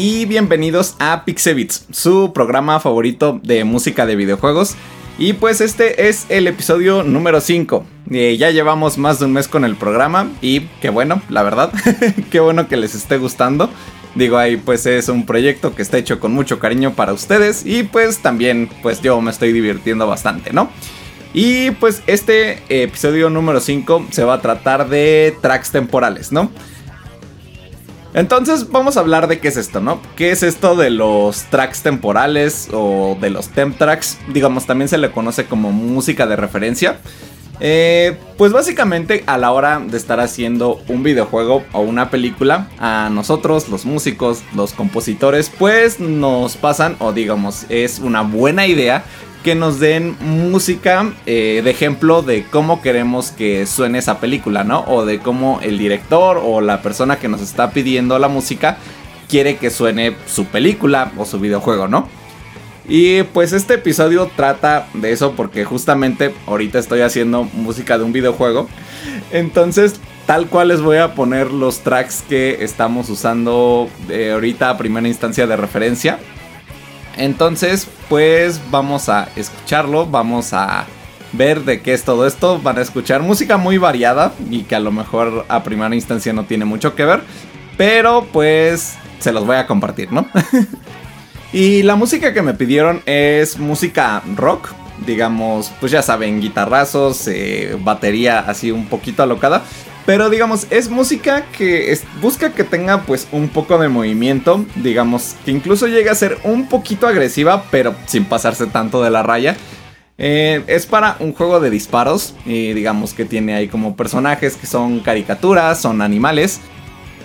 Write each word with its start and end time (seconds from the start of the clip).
Y 0.00 0.26
bienvenidos 0.26 0.94
a 1.00 1.24
Pixebits, 1.24 1.86
su 1.90 2.32
programa 2.32 2.78
favorito 2.78 3.40
de 3.42 3.64
música 3.64 4.06
de 4.06 4.14
videojuegos. 4.14 4.76
Y 5.18 5.32
pues 5.32 5.60
este 5.60 6.08
es 6.08 6.24
el 6.28 6.46
episodio 6.46 7.02
número 7.02 7.40
5. 7.40 7.84
Eh, 8.12 8.36
ya 8.38 8.52
llevamos 8.52 8.96
más 8.96 9.18
de 9.18 9.24
un 9.24 9.32
mes 9.32 9.48
con 9.48 9.64
el 9.64 9.74
programa 9.74 10.30
y 10.40 10.60
qué 10.80 10.90
bueno, 10.90 11.20
la 11.28 11.42
verdad, 11.42 11.72
qué 12.30 12.38
bueno 12.38 12.68
que 12.68 12.76
les 12.76 12.94
esté 12.94 13.18
gustando. 13.18 13.70
Digo 14.14 14.36
ahí 14.38 14.56
pues 14.56 14.86
es 14.86 15.08
un 15.08 15.26
proyecto 15.26 15.74
que 15.74 15.82
está 15.82 15.98
hecho 15.98 16.20
con 16.20 16.32
mucho 16.32 16.60
cariño 16.60 16.94
para 16.94 17.12
ustedes 17.12 17.66
y 17.66 17.82
pues 17.82 18.18
también 18.18 18.70
pues 18.82 19.02
yo 19.02 19.20
me 19.20 19.32
estoy 19.32 19.52
divirtiendo 19.52 20.06
bastante, 20.06 20.52
¿no? 20.52 20.70
Y 21.34 21.72
pues 21.72 22.04
este 22.06 22.62
episodio 22.68 23.30
número 23.30 23.58
5 23.58 24.06
se 24.12 24.22
va 24.22 24.34
a 24.34 24.40
tratar 24.42 24.88
de 24.88 25.36
tracks 25.42 25.72
temporales, 25.72 26.30
¿no? 26.30 26.52
Entonces 28.14 28.70
vamos 28.70 28.96
a 28.96 29.00
hablar 29.00 29.28
de 29.28 29.38
qué 29.38 29.48
es 29.48 29.56
esto, 29.56 29.80
¿no? 29.80 30.00
¿Qué 30.16 30.30
es 30.30 30.42
esto 30.42 30.76
de 30.76 30.90
los 30.90 31.42
tracks 31.44 31.82
temporales 31.82 32.68
o 32.72 33.16
de 33.20 33.30
los 33.30 33.48
temp 33.48 33.76
tracks? 33.76 34.18
Digamos, 34.32 34.66
también 34.66 34.88
se 34.88 34.98
le 34.98 35.10
conoce 35.10 35.44
como 35.44 35.72
música 35.72 36.26
de 36.26 36.36
referencia. 36.36 37.00
Eh, 37.60 38.16
pues 38.36 38.52
básicamente 38.52 39.24
a 39.26 39.36
la 39.36 39.50
hora 39.50 39.80
de 39.80 39.96
estar 39.96 40.20
haciendo 40.20 40.80
un 40.86 41.02
videojuego 41.02 41.64
o 41.72 41.80
una 41.80 42.08
película, 42.08 42.68
a 42.78 43.10
nosotros, 43.10 43.68
los 43.68 43.84
músicos, 43.84 44.42
los 44.54 44.72
compositores, 44.72 45.50
pues 45.58 45.98
nos 45.98 46.56
pasan, 46.56 46.94
o 47.00 47.12
digamos, 47.12 47.66
es 47.68 47.98
una 47.98 48.22
buena 48.22 48.66
idea 48.68 49.04
que 49.48 49.54
nos 49.54 49.80
den 49.80 50.14
música 50.20 51.10
eh, 51.24 51.62
de 51.64 51.70
ejemplo 51.70 52.20
de 52.20 52.44
cómo 52.44 52.82
queremos 52.82 53.30
que 53.30 53.64
suene 53.64 53.96
esa 53.96 54.20
película, 54.20 54.62
¿no? 54.62 54.84
O 54.86 55.06
de 55.06 55.20
cómo 55.20 55.60
el 55.62 55.78
director 55.78 56.38
o 56.44 56.60
la 56.60 56.82
persona 56.82 57.18
que 57.18 57.28
nos 57.28 57.40
está 57.40 57.70
pidiendo 57.70 58.18
la 58.18 58.28
música 58.28 58.76
quiere 59.26 59.56
que 59.56 59.70
suene 59.70 60.14
su 60.26 60.44
película 60.44 61.12
o 61.16 61.24
su 61.24 61.40
videojuego, 61.40 61.88
¿no? 61.88 62.10
Y 62.86 63.22
pues 63.22 63.54
este 63.54 63.72
episodio 63.76 64.30
trata 64.36 64.86
de 64.92 65.12
eso 65.12 65.32
porque 65.32 65.64
justamente 65.64 66.34
ahorita 66.46 66.78
estoy 66.78 67.00
haciendo 67.00 67.44
música 67.44 67.96
de 67.96 68.04
un 68.04 68.12
videojuego. 68.12 68.68
Entonces, 69.30 69.98
tal 70.26 70.48
cual 70.48 70.68
les 70.68 70.82
voy 70.82 70.98
a 70.98 71.14
poner 71.14 71.50
los 71.52 71.80
tracks 71.80 72.22
que 72.28 72.62
estamos 72.62 73.08
usando 73.08 73.88
eh, 74.10 74.32
ahorita 74.32 74.68
a 74.68 74.76
primera 74.76 75.08
instancia 75.08 75.46
de 75.46 75.56
referencia. 75.56 76.18
Entonces, 77.18 77.88
pues 78.08 78.60
vamos 78.70 79.08
a 79.08 79.28
escucharlo, 79.36 80.06
vamos 80.06 80.52
a 80.52 80.86
ver 81.32 81.64
de 81.64 81.82
qué 81.82 81.92
es 81.92 82.04
todo 82.04 82.26
esto. 82.26 82.60
Van 82.62 82.78
a 82.78 82.80
escuchar 82.82 83.22
música 83.22 83.56
muy 83.56 83.76
variada 83.76 84.32
y 84.50 84.62
que 84.62 84.76
a 84.76 84.80
lo 84.80 84.92
mejor 84.92 85.44
a 85.48 85.62
primera 85.62 85.94
instancia 85.94 86.32
no 86.32 86.44
tiene 86.44 86.64
mucho 86.64 86.94
que 86.94 87.04
ver, 87.04 87.22
pero 87.76 88.26
pues 88.32 88.96
se 89.18 89.32
los 89.32 89.44
voy 89.44 89.56
a 89.56 89.66
compartir, 89.66 90.12
¿no? 90.12 90.28
y 91.52 91.82
la 91.82 91.96
música 91.96 92.32
que 92.32 92.42
me 92.42 92.54
pidieron 92.54 93.02
es 93.04 93.58
música 93.58 94.22
rock, 94.36 94.70
digamos, 95.04 95.72
pues 95.80 95.92
ya 95.92 96.02
saben, 96.02 96.40
guitarrazos, 96.40 97.26
eh, 97.26 97.76
batería 97.80 98.40
así 98.40 98.70
un 98.70 98.86
poquito 98.86 99.22
alocada. 99.22 99.64
Pero 100.08 100.30
digamos, 100.30 100.66
es 100.70 100.88
música 100.88 101.44
que 101.52 101.94
busca 102.22 102.54
que 102.54 102.64
tenga 102.64 103.02
pues 103.02 103.28
un 103.30 103.50
poco 103.50 103.76
de 103.76 103.90
movimiento, 103.90 104.64
digamos, 104.76 105.36
que 105.44 105.50
incluso 105.50 105.86
llegue 105.86 106.08
a 106.08 106.14
ser 106.14 106.38
un 106.44 106.66
poquito 106.66 107.06
agresiva, 107.06 107.64
pero 107.70 107.94
sin 108.06 108.24
pasarse 108.24 108.68
tanto 108.68 109.02
de 109.02 109.10
la 109.10 109.22
raya. 109.22 109.54
Eh, 110.16 110.64
es 110.66 110.86
para 110.86 111.18
un 111.20 111.34
juego 111.34 111.60
de 111.60 111.68
disparos 111.68 112.34
y 112.46 112.72
digamos 112.72 113.12
que 113.12 113.26
tiene 113.26 113.54
ahí 113.54 113.68
como 113.68 113.96
personajes 113.96 114.56
que 114.56 114.66
son 114.66 115.00
caricaturas, 115.00 115.78
son 115.78 116.00
animales. 116.00 116.62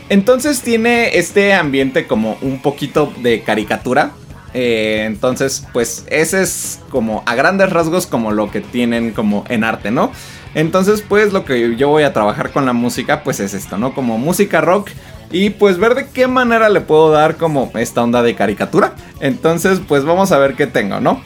Entonces 0.09 0.59
tiene 0.59 1.17
este 1.17 1.53
ambiente 1.53 2.05
como 2.05 2.37
un 2.41 2.61
poquito 2.61 3.13
de 3.21 3.43
caricatura. 3.43 4.11
Eh, 4.53 5.05
entonces 5.07 5.65
pues 5.71 6.03
ese 6.09 6.41
es 6.41 6.81
como 6.89 7.23
a 7.25 7.33
grandes 7.35 7.69
rasgos 7.69 8.07
como 8.07 8.31
lo 8.31 8.51
que 8.51 8.59
tienen 8.59 9.13
como 9.13 9.45
en 9.47 9.63
arte, 9.63 9.89
¿no? 9.89 10.11
Entonces, 10.55 11.03
pues 11.07 11.33
lo 11.33 11.45
que 11.45 11.75
yo 11.75 11.89
voy 11.89 12.03
a 12.03 12.13
trabajar 12.13 12.51
con 12.51 12.65
la 12.65 12.73
música, 12.73 13.23
pues 13.23 13.39
es 13.39 13.53
esto, 13.53 13.77
¿no? 13.77 13.93
Como 13.93 14.17
música 14.17 14.61
rock. 14.61 14.89
Y 15.31 15.49
pues 15.49 15.79
ver 15.79 15.95
de 15.95 16.07
qué 16.07 16.27
manera 16.27 16.69
le 16.69 16.81
puedo 16.81 17.11
dar 17.11 17.37
como 17.37 17.71
esta 17.75 18.03
onda 18.03 18.21
de 18.21 18.35
caricatura. 18.35 18.93
Entonces, 19.19 19.81
pues 19.87 20.05
vamos 20.05 20.31
a 20.31 20.37
ver 20.37 20.53
qué 20.55 20.67
tengo, 20.67 20.99
¿no? 20.99 21.21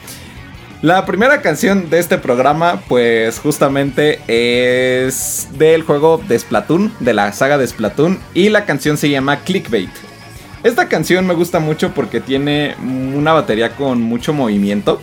La 0.82 1.06
primera 1.06 1.42
canción 1.42 1.90
de 1.90 1.98
este 1.98 2.20
programa, 2.20 2.82
pues 2.88 3.40
justamente 3.40 4.20
es 4.28 5.48
del 5.58 5.82
juego 5.82 6.22
de 6.28 6.38
Splatoon, 6.38 6.94
de 7.00 7.14
la 7.16 7.34
saga 7.34 7.58
de 7.58 7.66
Splatoon, 7.66 8.20
y 8.36 8.50
la 8.50 8.66
canción 8.66 8.96
se 8.96 9.10
llama 9.10 9.40
Clickbait. 9.40 9.90
Esta 10.64 10.88
canción 10.88 11.26
me 11.26 11.34
gusta 11.34 11.60
mucho 11.60 11.94
porque 11.96 12.22
tiene 12.22 12.76
una 12.80 13.34
batería 13.34 13.76
con 13.76 14.02
mucho 14.02 14.34
movimiento 14.34 15.02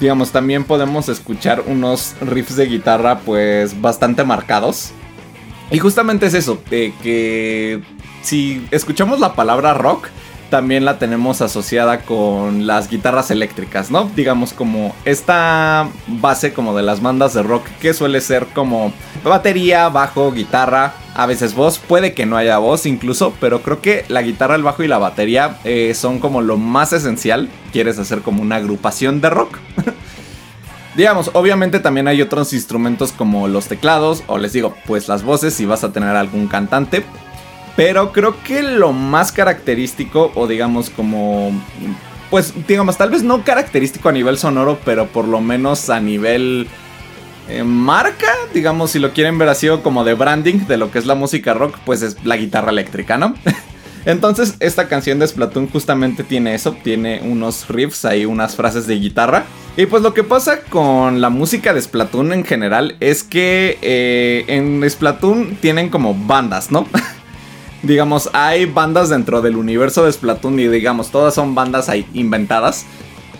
digamos, 0.00 0.32
también 0.32 0.64
podemos 0.64 1.08
escuchar 1.08 1.62
unos 1.66 2.14
riffs 2.20 2.56
de 2.56 2.66
guitarra 2.66 3.20
pues 3.20 3.80
bastante 3.80 4.24
marcados. 4.24 4.92
Y 5.70 5.78
justamente 5.78 6.26
es 6.26 6.34
eso, 6.34 6.62
de 6.70 6.92
que 7.02 7.82
si 8.22 8.66
escuchamos 8.70 9.20
la 9.20 9.34
palabra 9.34 9.74
rock, 9.74 10.08
también 10.50 10.84
la 10.84 10.98
tenemos 10.98 11.40
asociada 11.40 12.02
con 12.02 12.66
las 12.66 12.88
guitarras 12.88 13.30
eléctricas, 13.30 13.90
¿no? 13.90 14.08
Digamos 14.14 14.52
como 14.52 14.94
esta 15.04 15.88
base 16.06 16.52
como 16.52 16.76
de 16.76 16.82
las 16.82 17.02
bandas 17.02 17.34
de 17.34 17.42
rock 17.42 17.66
que 17.80 17.94
suele 17.94 18.20
ser 18.20 18.46
como 18.54 18.92
batería, 19.24 19.88
bajo, 19.88 20.30
guitarra, 20.32 20.94
a 21.14 21.26
veces 21.26 21.54
voz, 21.54 21.78
puede 21.78 22.12
que 22.12 22.26
no 22.26 22.36
haya 22.36 22.58
voz 22.58 22.86
incluso, 22.86 23.34
pero 23.40 23.62
creo 23.62 23.80
que 23.80 24.04
la 24.08 24.22
guitarra, 24.22 24.56
el 24.56 24.64
bajo 24.64 24.82
y 24.82 24.88
la 24.88 24.98
batería 24.98 25.58
eh, 25.64 25.94
son 25.94 26.18
como 26.18 26.42
lo 26.42 26.56
más 26.56 26.92
esencial. 26.92 27.48
Quieres 27.72 27.98
hacer 27.98 28.20
como 28.20 28.42
una 28.42 28.56
agrupación 28.56 29.20
de 29.20 29.30
rock. 29.30 29.58
Digamos, 30.96 31.30
obviamente 31.34 31.80
también 31.80 32.08
hay 32.08 32.20
otros 32.20 32.52
instrumentos 32.52 33.12
como 33.12 33.46
los 33.46 33.66
teclados 33.66 34.24
o 34.26 34.38
les 34.38 34.52
digo, 34.52 34.74
pues 34.86 35.08
las 35.08 35.22
voces 35.22 35.54
si 35.54 35.66
vas 35.66 35.84
a 35.84 35.92
tener 35.92 36.16
algún 36.16 36.48
cantante. 36.48 37.04
Pero 37.76 38.12
creo 38.12 38.40
que 38.42 38.62
lo 38.62 38.92
más 38.92 39.32
característico 39.32 40.32
o 40.34 40.46
digamos 40.46 40.90
como... 40.90 41.52
Pues 42.30 42.52
digamos, 42.66 42.96
tal 42.96 43.10
vez 43.10 43.22
no 43.22 43.44
característico 43.44 44.08
a 44.08 44.12
nivel 44.12 44.38
sonoro, 44.38 44.78
pero 44.84 45.06
por 45.06 45.28
lo 45.28 45.40
menos 45.40 45.90
a 45.90 46.00
nivel 46.00 46.66
eh, 47.48 47.62
marca, 47.62 48.28
digamos, 48.52 48.90
si 48.92 48.98
lo 48.98 49.12
quieren 49.12 49.38
ver 49.38 49.48
así 49.48 49.68
o 49.68 49.82
como 49.82 50.04
de 50.04 50.14
branding 50.14 50.66
de 50.66 50.76
lo 50.76 50.90
que 50.90 50.98
es 50.98 51.06
la 51.06 51.14
música 51.14 51.54
rock, 51.54 51.78
pues 51.84 52.02
es 52.02 52.24
la 52.24 52.36
guitarra 52.36 52.70
eléctrica, 52.70 53.18
¿no? 53.18 53.34
Entonces, 54.06 54.54
esta 54.60 54.88
canción 54.88 55.18
de 55.18 55.26
Splatoon 55.26 55.68
justamente 55.68 56.24
tiene 56.24 56.54
eso, 56.54 56.76
tiene 56.82 57.20
unos 57.22 57.68
riffs 57.68 58.04
ahí, 58.04 58.26
unas 58.26 58.54
frases 58.54 58.86
de 58.86 58.96
guitarra. 58.96 59.44
Y 59.76 59.86
pues 59.86 60.02
lo 60.02 60.12
que 60.12 60.22
pasa 60.22 60.60
con 60.60 61.20
la 61.20 61.30
música 61.30 61.72
de 61.72 61.80
Splatoon 61.80 62.32
en 62.32 62.44
general 62.44 62.96
es 63.00 63.24
que 63.24 63.78
eh, 63.80 64.44
en 64.48 64.88
Splatoon 64.88 65.56
tienen 65.56 65.88
como 65.88 66.14
bandas, 66.14 66.70
¿no? 66.70 66.86
digamos, 67.82 68.30
hay 68.32 68.66
bandas 68.66 69.08
dentro 69.08 69.40
del 69.42 69.56
universo 69.56 70.04
de 70.04 70.12
Splatoon 70.12 70.58
y 70.60 70.68
digamos, 70.68 71.10
todas 71.10 71.34
son 71.34 71.54
bandas 71.54 71.88
ahí 71.88 72.06
inventadas. 72.12 72.86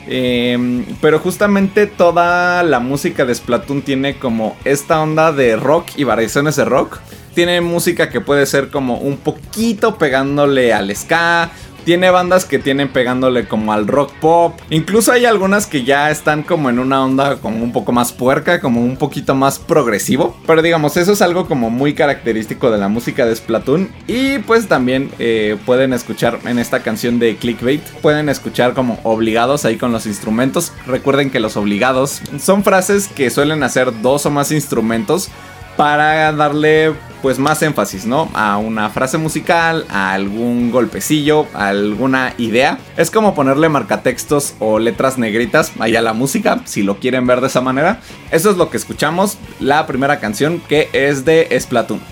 Em, 0.06 0.85
pero 1.01 1.19
justamente 1.19 1.87
toda 1.87 2.62
la 2.62 2.79
música 2.79 3.25
de 3.25 3.35
Splatoon 3.35 3.83
tiene 3.83 4.17
como 4.17 4.56
esta 4.65 5.01
onda 5.01 5.33
de 5.33 5.56
rock 5.56 5.91
y 5.97 6.05
variaciones 6.05 6.56
de 6.56 6.65
rock. 6.65 6.99
Tiene 7.35 7.61
música 7.61 8.11
que 8.11 8.21
puede 8.21 8.47
ser 8.47 8.71
como 8.71 8.99
un 8.99 9.17
poquito 9.17 9.99
pegándole 9.99 10.73
al 10.73 10.95
ska, 10.95 11.51
tiene 11.85 12.11
bandas 12.11 12.45
que 12.45 12.59
tienen 12.59 12.89
pegándole 12.89 13.47
como 13.47 13.73
al 13.73 13.87
rock 13.87 14.13
pop. 14.21 14.59
Incluso 14.71 15.13
hay 15.13 15.25
algunas 15.25 15.67
que 15.67 15.85
ya 15.85 16.11
están 16.11 16.43
como 16.43 16.71
en 16.71 16.79
una 16.79 17.05
onda 17.05 17.37
como 17.37 17.63
un 17.63 17.73
poco 17.73 17.93
más 17.93 18.13
puerca, 18.13 18.61
como 18.61 18.81
un 18.81 18.97
poquito 18.97 19.35
más 19.35 19.59
progresivo. 19.59 20.37
Pero 20.47 20.63
digamos, 20.63 20.97
eso 20.97 21.13
es 21.13 21.23
algo 21.23 21.47
como 21.47 21.71
muy 21.71 21.95
característico 21.95 22.71
de 22.71 22.79
la 22.79 22.89
música 22.89 23.27
de 23.27 23.37
Splatoon. 23.37 23.91
Y 24.07 24.39
pues 24.41 24.69
también 24.69 25.11
eh, 25.19 25.57
pueden 25.67 25.93
escuchar 25.93 26.39
en 26.45 26.59
esta 26.59 26.81
canción 26.81 27.19
de 27.19 27.37
Clickbait, 27.37 27.83
pueden 28.03 28.29
escuchar 28.29 28.75
como 28.75 28.99
obligados 29.03 29.65
ahí 29.65 29.77
con 29.77 29.93
los 29.93 30.07
instrumentos. 30.07 30.73
Recuerden 30.87 31.31
que 31.31 31.41
los 31.41 31.57
obligados 31.57 32.21
son 32.39 32.65
frases 32.65 33.09
que 33.09 33.31
suelen 33.31 33.63
hacer 33.63 34.03
dos 34.03 34.27
o 34.27 34.31
más 34.31 34.51
instrumentos 34.51 35.31
para 35.76 36.32
darle 36.32 36.94
pues 37.23 37.38
más 37.38 37.62
énfasis, 37.62 38.05
¿no? 38.05 38.31
A 38.35 38.59
una 38.59 38.91
frase 38.91 39.17
musical, 39.17 39.87
a 39.88 40.12
algún 40.12 40.71
golpecillo, 40.71 41.47
a 41.55 41.69
alguna 41.69 42.35
idea. 42.37 42.79
Es 42.99 43.11
como 43.11 43.35
ponerle 43.35 43.71
marcatextos 43.71 44.55
o 44.59 44.79
letras 44.79 45.17
negritas 45.17 45.73
allá 45.81 46.00
a 46.00 46.03
la 46.03 46.12
música, 46.12 46.61
si 46.67 46.82
lo 46.82 46.99
quieren 46.99 47.26
ver 47.26 47.41
de 47.41 47.47
esa 47.47 47.62
manera. 47.62 48.00
Eso 48.31 48.50
es 48.50 48.59
lo 48.59 48.69
que 48.69 48.76
escuchamos, 48.76 49.38
la 49.59 49.87
primera 49.87 50.21
canción 50.21 50.61
que 50.69 50.91
es 50.93 51.25
de 51.25 51.49
Splatoon. 51.59 52.03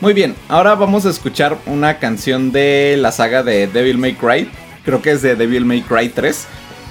Muy 0.00 0.14
bien, 0.14 0.34
ahora 0.48 0.74
vamos 0.74 1.06
a 1.06 1.10
escuchar 1.10 1.56
una 1.66 1.98
canción 1.98 2.50
de 2.50 2.96
la 2.98 3.12
saga 3.12 3.44
de 3.44 3.68
Devil 3.68 3.98
May 3.98 4.14
Cry. 4.14 4.50
Creo 4.84 5.00
que 5.00 5.12
es 5.12 5.22
de 5.22 5.36
Devil 5.36 5.64
May 5.64 5.82
Cry 5.82 6.08
3. 6.08 6.46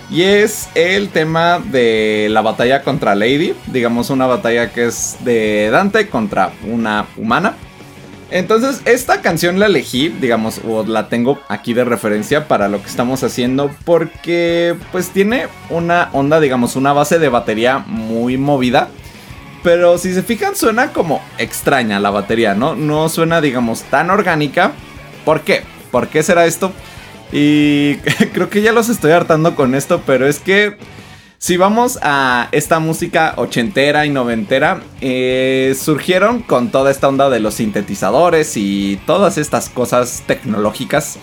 Y 0.09 0.23
es 0.23 0.69
el 0.73 1.09
tema 1.09 1.59
de 1.59 2.27
la 2.31 2.41
batalla 2.41 2.81
contra 2.81 3.13
Lady. 3.15 3.53
Digamos 3.67 4.09
una 4.09 4.25
batalla 4.25 4.71
que 4.71 4.85
es 4.85 5.17
de 5.21 5.69
Dante 5.69 6.07
contra 6.07 6.51
una 6.65 7.05
humana. 7.17 7.55
Entonces, 8.29 8.81
esta 8.85 9.21
canción 9.21 9.57
la 9.57 9.67
elegí, 9.67 10.09
digamos, 10.09 10.59
o 10.67 10.83
la 10.83 11.07
tengo 11.07 11.39
aquí 11.47 11.73
de 11.73 11.85
referencia 11.85 12.47
para 12.47 12.67
lo 12.67 12.81
que 12.81 12.89
estamos 12.89 13.23
haciendo, 13.23 13.71
porque 13.85 14.75
pues 14.91 15.11
tiene 15.11 15.47
una 15.69 16.09
onda, 16.11 16.41
digamos, 16.41 16.75
una 16.75 16.91
base 16.91 17.19
de 17.19 17.29
batería 17.29 17.79
muy 17.79 18.37
movida. 18.37 18.89
Pero 19.63 19.97
si 19.97 20.13
se 20.13 20.23
fijan, 20.23 20.55
suena 20.55 20.91
como 20.91 21.21
extraña 21.37 21.99
la 21.99 22.09
batería, 22.09 22.53
¿no? 22.53 22.75
No 22.75 23.07
suena, 23.09 23.39
digamos, 23.39 23.83
tan 23.83 24.09
orgánica. 24.09 24.73
¿Por 25.23 25.41
qué? 25.41 25.63
¿Por 25.91 26.09
qué 26.09 26.21
será 26.21 26.45
esto? 26.45 26.73
Y 27.31 27.95
creo 28.33 28.49
que 28.49 28.61
ya 28.61 28.71
los 28.71 28.89
estoy 28.89 29.11
hartando 29.11 29.55
con 29.55 29.75
esto, 29.75 30.01
pero 30.05 30.27
es 30.27 30.39
que 30.39 30.77
si 31.39 31.55
vamos 31.55 31.99
a 32.01 32.49
esta 32.51 32.79
música 32.79 33.33
ochentera 33.37 34.07
y 34.07 34.09
noventera, 34.09 34.81
eh, 35.01 35.75
surgieron 35.79 36.41
con 36.41 36.71
toda 36.71 36.89
esta 36.89 37.07
onda 37.07 37.29
de 37.29 37.39
los 37.39 37.55
sintetizadores 37.55 38.57
y 38.57 38.99
todas 39.05 39.37
estas 39.37 39.69
cosas 39.69 40.23
tecnológicas. 40.25 41.19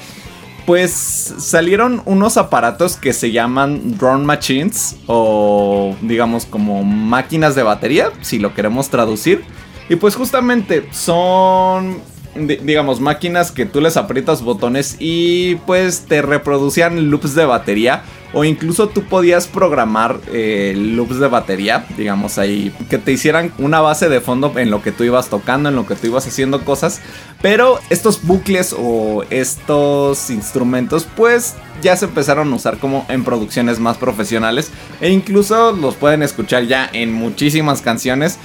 Pues 0.67 0.93
salieron 0.93 2.01
unos 2.07 2.37
aparatos 2.37 2.97
que 2.97 3.13
se 3.13 3.33
llaman 3.33 3.99
drone 3.99 4.25
machines 4.25 4.97
o 5.07 5.95
digamos 6.01 6.47
como 6.47 6.85
máquinas 6.85 7.55
de 7.55 7.65
batería, 7.65 8.13
si 8.23 8.39
lo 8.39 8.55
queremos 8.55 8.91
traducir. 8.91 9.45
Y 9.89 9.97
pues 9.97 10.15
justamente 10.15 10.89
son 10.93 11.99
digamos, 12.35 13.01
máquinas 13.01 13.53
que 13.53 13.67
tú 13.67 13.81
les 13.81 13.97
aprietas 13.97 14.43
botones 14.43 14.97
y 14.99 15.57
pues 15.67 16.07
te 16.07 16.23
reproducían 16.23 17.11
loops 17.11 17.35
de 17.35 17.45
batería. 17.45 18.03
O 18.37 18.43
incluso 18.43 18.89
tú 18.89 19.05
podías 19.05 19.47
programar 19.47 20.19
eh, 20.33 20.75
loops 20.77 21.21
de 21.21 21.29
batería, 21.29 21.87
digamos 21.97 22.37
ahí, 22.37 22.75
que 22.91 22.99
te 22.99 23.13
hicieran 23.13 23.53
una 23.59 23.81
base 23.81 24.09
de 24.09 24.21
fondo 24.21 24.53
en 24.57 24.73
lo 24.73 24.83
que 24.83 24.91
tú 24.91 25.05
ibas 25.05 25.29
tocando, 25.29 25.69
en 25.69 25.77
lo 25.77 25.87
que 25.87 25.95
tú 25.95 26.09
ibas 26.09 26.27
haciendo 26.27 26.65
cosas. 26.65 27.01
Pero 27.41 27.79
estos 27.91 28.25
bucles 28.25 28.75
o 28.77 29.23
estos 29.31 30.31
instrumentos, 30.31 31.07
pues 31.17 31.55
ya 31.81 31.97
se 31.97 32.07
empezaron 32.07 32.53
a 32.53 32.57
usar 32.57 32.79
como 32.79 33.07
en 33.09 33.23
producciones 33.23 33.79
más 33.79 33.99
profesionales. 33.99 34.73
E 35.01 35.11
incluso 35.11 35.71
los 35.71 35.95
pueden 35.95 36.25
escuchar 36.25 36.65
ya 36.67 36.91
en 36.93 37.13
muchísimas 37.13 37.83
canciones 37.83 38.39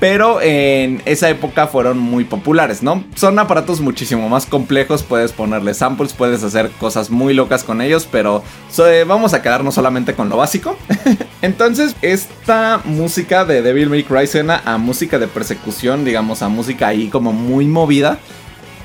pero 0.00 0.40
en 0.40 1.02
esa 1.04 1.28
época 1.28 1.66
fueron 1.66 1.98
muy 1.98 2.24
populares, 2.24 2.82
¿no? 2.82 3.04
Son 3.14 3.38
aparatos 3.38 3.80
muchísimo 3.80 4.28
más 4.28 4.46
complejos, 4.46 5.02
puedes 5.02 5.32
ponerle 5.32 5.74
samples, 5.74 6.14
puedes 6.14 6.42
hacer 6.42 6.70
cosas 6.80 7.10
muy 7.10 7.34
locas 7.34 7.62
con 7.62 7.82
ellos, 7.82 8.08
pero 8.10 8.42
vamos 9.06 9.34
a 9.34 9.42
quedarnos 9.42 9.74
solamente 9.74 10.14
con 10.14 10.30
lo 10.30 10.38
básico. 10.38 10.76
Entonces, 11.42 11.94
esta 12.00 12.80
música 12.84 13.44
de 13.44 13.60
Devil 13.60 13.90
May 13.90 14.02
Cry 14.02 14.26
suena 14.26 14.62
a 14.64 14.78
música 14.78 15.18
de 15.18 15.28
persecución, 15.28 16.04
digamos, 16.04 16.40
a 16.42 16.48
música 16.48 16.88
ahí 16.88 17.08
como 17.08 17.32
muy 17.32 17.66
movida. 17.66 18.18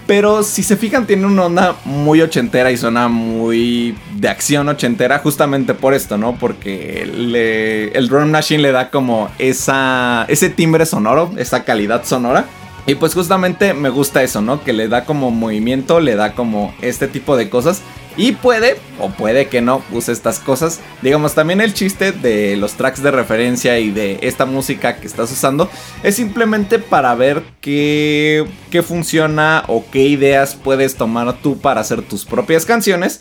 Pero 0.08 0.44
si 0.44 0.62
se 0.62 0.78
fijan, 0.78 1.08
tiene 1.08 1.26
una 1.26 1.46
onda 1.46 1.76
muy 1.84 2.22
ochentera 2.22 2.72
y 2.72 2.78
suena 2.78 3.08
muy 3.08 3.98
de 4.14 4.30
acción 4.30 4.70
ochentera, 4.70 5.18
justamente 5.18 5.74
por 5.74 5.96
esto, 5.96 6.18
¿no? 6.18 6.36
Porque 6.36 7.92
el 7.94 8.08
drum 8.08 8.30
machine 8.30 8.62
le 8.62 8.72
da 8.72 8.92
como 8.92 9.30
esa, 9.40 10.26
ese 10.28 10.50
timbre 10.50 10.86
sonoro, 10.86 11.32
esa 11.38 11.64
calidad 11.64 12.06
sonora. 12.06 12.46
Y 12.88 12.94
pues 12.94 13.16
justamente 13.16 13.74
me 13.74 13.90
gusta 13.90 14.22
eso, 14.22 14.42
¿no? 14.42 14.64
Que 14.64 14.72
le 14.72 14.88
da 14.88 15.06
como 15.06 15.32
movimiento, 15.32 16.00
le 16.00 16.16
da 16.16 16.34
como 16.34 16.72
este 16.82 17.08
tipo 17.08 17.36
de 17.36 17.50
cosas. 17.50 17.82
Y 18.18 18.32
puede, 18.34 18.78
o 19.00 19.10
puede 19.10 19.48
que 19.48 19.62
no, 19.62 19.84
use 19.92 20.12
estas 20.12 20.40
cosas. 20.40 20.80
Digamos, 21.02 21.36
también 21.36 21.60
el 21.60 21.74
chiste 21.74 22.12
de 22.12 22.56
los 22.56 22.74
tracks 22.74 23.04
de 23.04 23.12
referencia 23.12 23.78
y 23.80 23.92
de 23.92 24.20
esta 24.22 24.46
música 24.46 24.98
que 24.98 25.08
estás 25.08 25.32
usando 25.32 25.70
es 26.02 26.16
simplemente 26.16 26.80
para 26.80 27.14
ver 27.16 27.44
qué, 27.60 28.46
qué 28.72 28.82
funciona 28.84 29.64
o 29.68 29.86
qué 29.92 30.04
ideas 30.04 30.56
puedes 30.56 30.96
tomar 30.96 31.34
tú 31.42 31.60
para 31.60 31.82
hacer 31.82 32.02
tus 32.04 32.26
propias 32.26 32.66
canciones. 32.66 33.20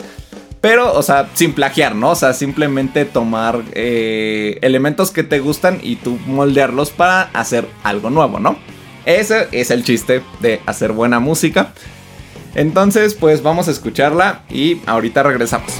Pero, 0.61 0.93
o 0.93 1.03
sea, 1.03 1.29
sin 1.35 1.53
plagiar, 1.53 1.93
¿no? 1.93 2.11
O 2.11 2.15
sea, 2.15 2.33
simplemente 2.33 3.05
tomar 3.05 3.61
eh, 3.73 4.57
elementos 4.61 5.11
que 5.11 5.23
te 5.23 5.39
gustan 5.39 5.79
y 5.83 5.97
tú 5.97 6.17
moldearlos 6.25 6.89
para 6.89 7.23
hacer 7.33 7.67
algo 7.83 8.09
nuevo, 8.09 8.39
¿no? 8.39 8.57
Ese 9.05 9.47
es 9.51 9.69
el 9.69 9.83
chiste 9.83 10.23
de 10.39 10.61
hacer 10.65 10.91
buena 10.91 11.19
música. 11.19 11.73
Entonces, 12.55 13.13
pues 13.13 13.43
vamos 13.43 13.67
a 13.67 13.71
escucharla 13.71 14.41
y 14.49 14.81
ahorita 14.85 15.23
regresamos. 15.23 15.71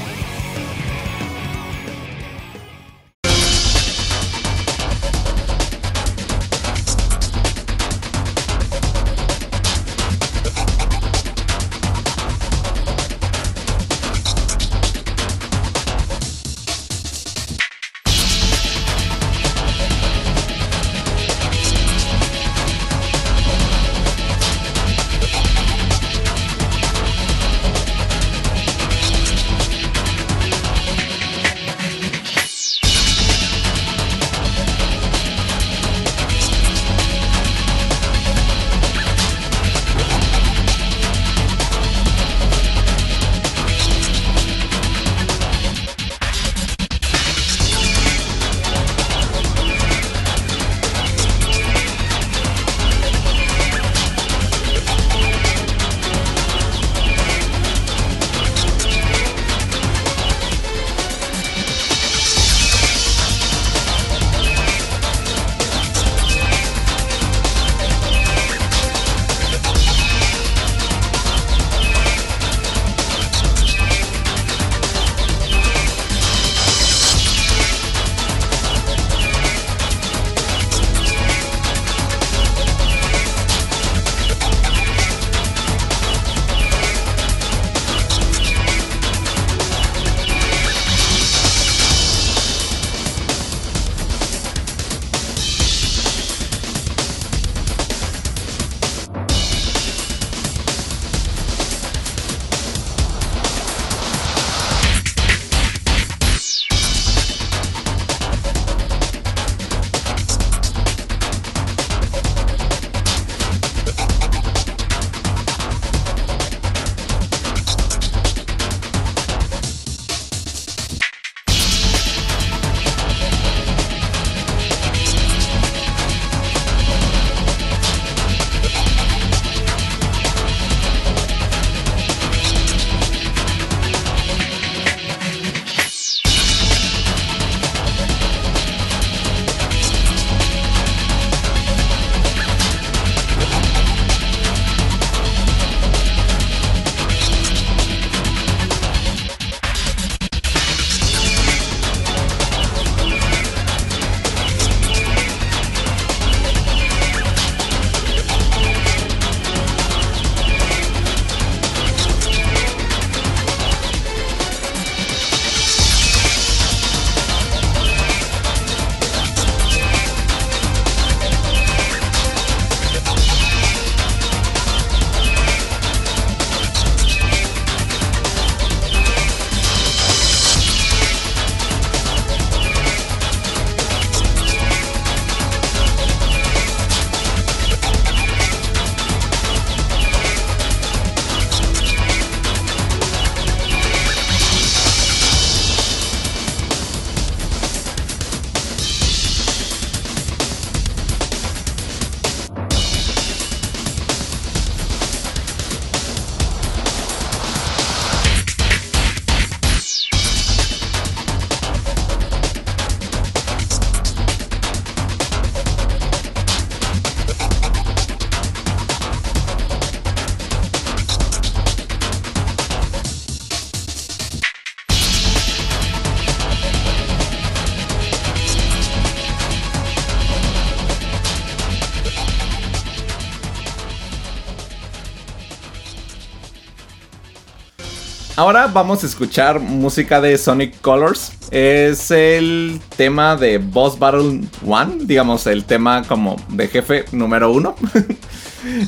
Vamos 238.72 239.02
a 239.04 239.06
escuchar 239.06 239.60
música 239.60 240.20
de 240.20 240.36
Sonic 240.38 240.80
Colors. 240.80 241.32
Es 241.50 242.10
el 242.10 242.80
tema 242.96 243.36
de 243.36 243.58
Boss 243.58 243.98
Battle 243.98 244.40
1, 244.62 244.92
digamos, 245.00 245.46
el 245.46 245.64
tema 245.64 246.02
como 246.02 246.36
de 246.48 246.68
jefe 246.68 247.04
número 247.12 247.52
uno. 247.52 247.74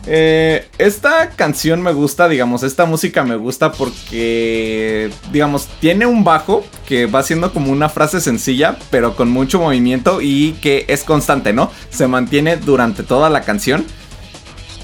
Eh, 0.09 0.67
esta 0.79 1.31
canción 1.31 1.81
me 1.83 1.93
gusta, 1.93 2.29
digamos, 2.29 2.65
esta 2.65 2.85
música 2.85 3.23
me 3.23 3.37
gusta 3.37 3.71
porque, 3.71 5.09
digamos, 5.31 5.69
tiene 5.79 6.05
un 6.05 6.25
bajo 6.25 6.65
que 6.85 7.07
va 7.07 7.23
siendo 7.23 7.53
como 7.53 7.71
una 7.71 7.89
frase 7.89 8.21
sencilla, 8.21 8.77
pero 8.91 9.15
con 9.15 9.31
mucho 9.31 9.61
movimiento 9.61 10.21
y 10.21 10.55
que 10.55 10.85
es 10.89 11.05
constante, 11.05 11.53
¿no? 11.53 11.71
Se 11.91 12.09
mantiene 12.09 12.57
durante 12.57 13.05
toda 13.05 13.31
la 13.31 13.43
canción. 13.43 13.87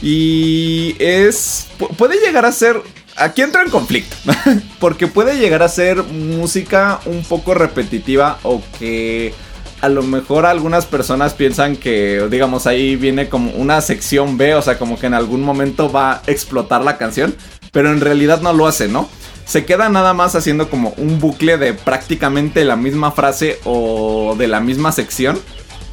Y 0.00 0.94
es... 1.00 1.66
puede 1.96 2.20
llegar 2.20 2.46
a 2.46 2.52
ser 2.52 2.80
aquí 3.16 3.42
entro 3.42 3.62
en 3.62 3.70
conflicto. 3.70 4.16
Porque 4.80 5.06
puede 5.06 5.38
llegar 5.38 5.62
a 5.62 5.68
ser 5.68 6.02
música 6.02 7.00
un 7.06 7.22
poco 7.24 7.54
repetitiva 7.54 8.38
o 8.42 8.62
que 8.78 9.34
a 9.80 9.88
lo 9.88 10.02
mejor 10.02 10.46
algunas 10.46 10.86
personas 10.86 11.34
piensan 11.34 11.76
que, 11.76 12.26
digamos, 12.30 12.66
ahí 12.66 12.96
viene 12.96 13.28
como 13.28 13.50
una 13.50 13.80
sección 13.82 14.38
B, 14.38 14.54
o 14.54 14.62
sea, 14.62 14.78
como 14.78 14.98
que 14.98 15.06
en 15.06 15.14
algún 15.14 15.42
momento 15.42 15.92
va 15.92 16.12
a 16.12 16.22
explotar 16.26 16.82
la 16.82 16.96
canción, 16.96 17.34
pero 17.70 17.90
en 17.90 18.00
realidad 18.00 18.40
no 18.40 18.54
lo 18.54 18.66
hace, 18.66 18.88
¿no? 18.88 19.10
Se 19.44 19.66
queda 19.66 19.90
nada 19.90 20.14
más 20.14 20.34
haciendo 20.36 20.70
como 20.70 20.94
un 20.96 21.20
bucle 21.20 21.58
de 21.58 21.74
prácticamente 21.74 22.64
la 22.64 22.76
misma 22.76 23.12
frase 23.12 23.60
o 23.64 24.34
de 24.38 24.46
la 24.46 24.60
misma 24.60 24.90
sección. 24.90 25.38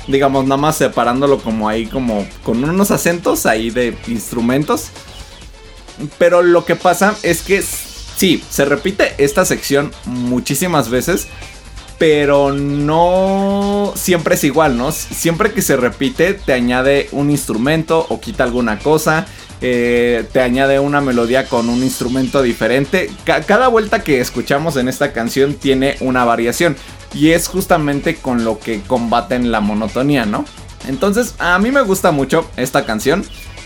Digamos, 0.08 0.46
nada 0.46 0.56
más 0.56 0.78
separándolo 0.78 1.40
como 1.40 1.68
ahí, 1.68 1.86
como 1.86 2.25
con 2.44 2.63
unos 2.63 2.92
acentos 2.92 3.46
ahí 3.46 3.72
de 3.72 3.94
instrumentos. 4.08 4.92
Pero 6.17 6.41
lo 6.41 6.65
que 6.65 6.75
pasa 6.75 7.15
es 7.24 7.41
que 7.41 7.62
sí, 7.62 8.43
se 8.50 8.65
repite 8.65 9.13
esta 9.17 9.46
sección 9.46 9.91
muchísimas 10.05 10.89
veces, 10.89 11.27
pero 11.98 12.51
no 12.51 13.93
siempre 13.96 14.36
es 14.36 14.43
igual, 14.43 14.77
¿no? 14.77 14.91
Siempre 14.91 15.53
que 15.53 15.62
se 15.62 15.77
repite 15.77 16.34
te 16.34 16.53
añade 16.53 17.10
un 17.12 17.29
instrumento 17.29 18.05
o 18.10 18.20
quita 18.20 18.43
alguna 18.43 18.79
cosa, 18.79 19.27
eh, 19.62 20.25
te 20.31 20.41
añade 20.41 20.79
una 20.79 21.01
melodía 21.01 21.48
con 21.48 21.70
un 21.70 21.84
instrumento 21.84 22.41
diferente. 22.41 23.12
cada 23.25 23.67
vuelta 23.67 24.03
que 24.03 24.20
escuchamos 24.20 24.77
en 24.77 24.88
esta 24.88 25.13
canción 25.13 25.53
tiene 25.53 25.98
una 26.00 26.25
variación 26.25 26.75
y 27.13 27.31
es 27.31 27.48
justamente 27.48 28.15
con 28.15 28.43
lo 28.43 28.58
que 28.58 28.81
combaten 28.81 29.51
la 29.51 29.62
monotonía, 29.62 30.25
¿no? 30.25 30.46
Entonces 30.88 31.36
a 31.38 31.60
mí 31.60 31.72
me 31.72 31.81
gusta 31.81 32.12
mucho 32.12 32.50
esta 32.58 32.86
canción. 32.86 33.24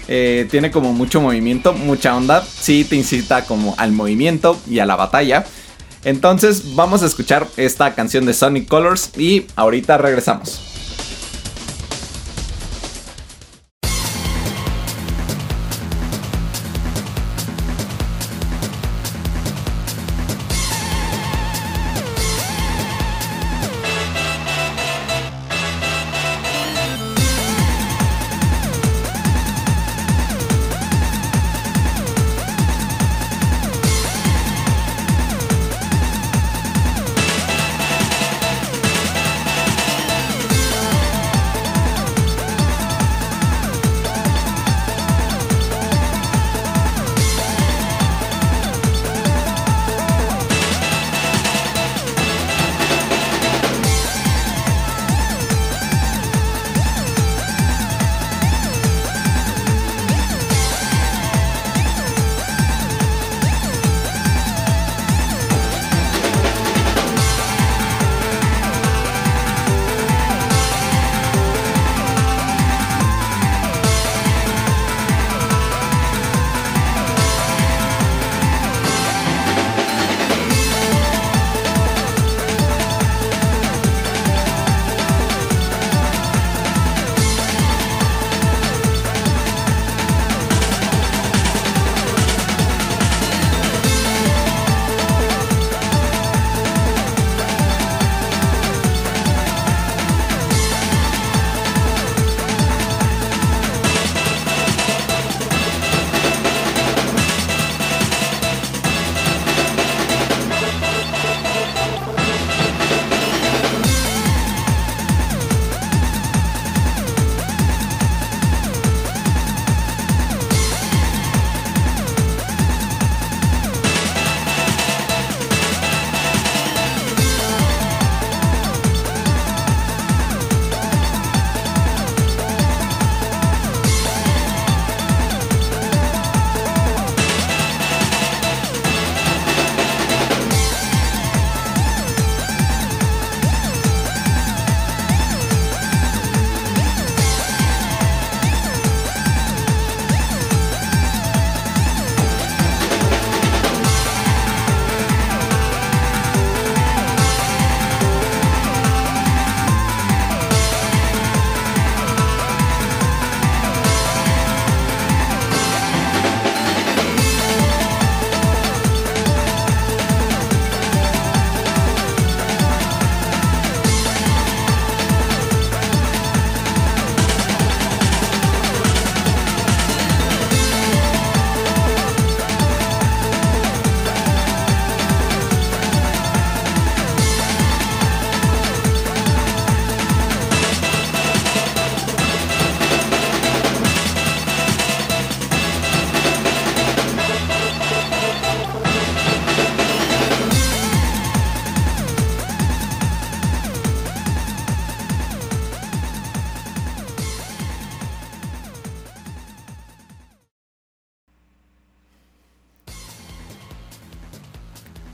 Eh, 0.08 0.48
tiene 0.52 0.72
como 0.72 0.94
mucho 0.94 1.22
movimiento, 1.22 1.74
mucha 1.74 2.16
onda. 2.16 2.44
Sí, 2.46 2.86
te 2.86 2.96
incita 2.96 3.46
como 3.46 3.76
al 3.78 3.92
movimiento 3.92 4.60
y 4.70 4.80
a 4.80 4.86
la 4.86 4.96
batalla. 4.96 5.46
Entonces 6.04 6.76
vamos 6.76 7.02
a 7.02 7.08
escuchar 7.08 7.48
esta 7.58 7.96
canción 7.96 8.26
de 8.26 8.34
Sonic 8.34 8.68
Colors 8.68 9.12
y 9.18 9.48
ahorita 9.56 9.98
regresamos. 9.98 10.75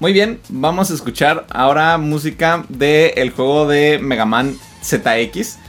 Muy 0.02 0.14
bien, 0.14 0.40
vamos 0.50 0.90
a 0.90 0.96
escuchar 0.96 1.46
ahora 1.52 2.00
música 2.00 2.66
del 2.70 3.30
juego 3.30 3.68
de 3.68 4.00
Mega 4.00 4.26
Man 4.26 4.58
ZX. 4.84 5.60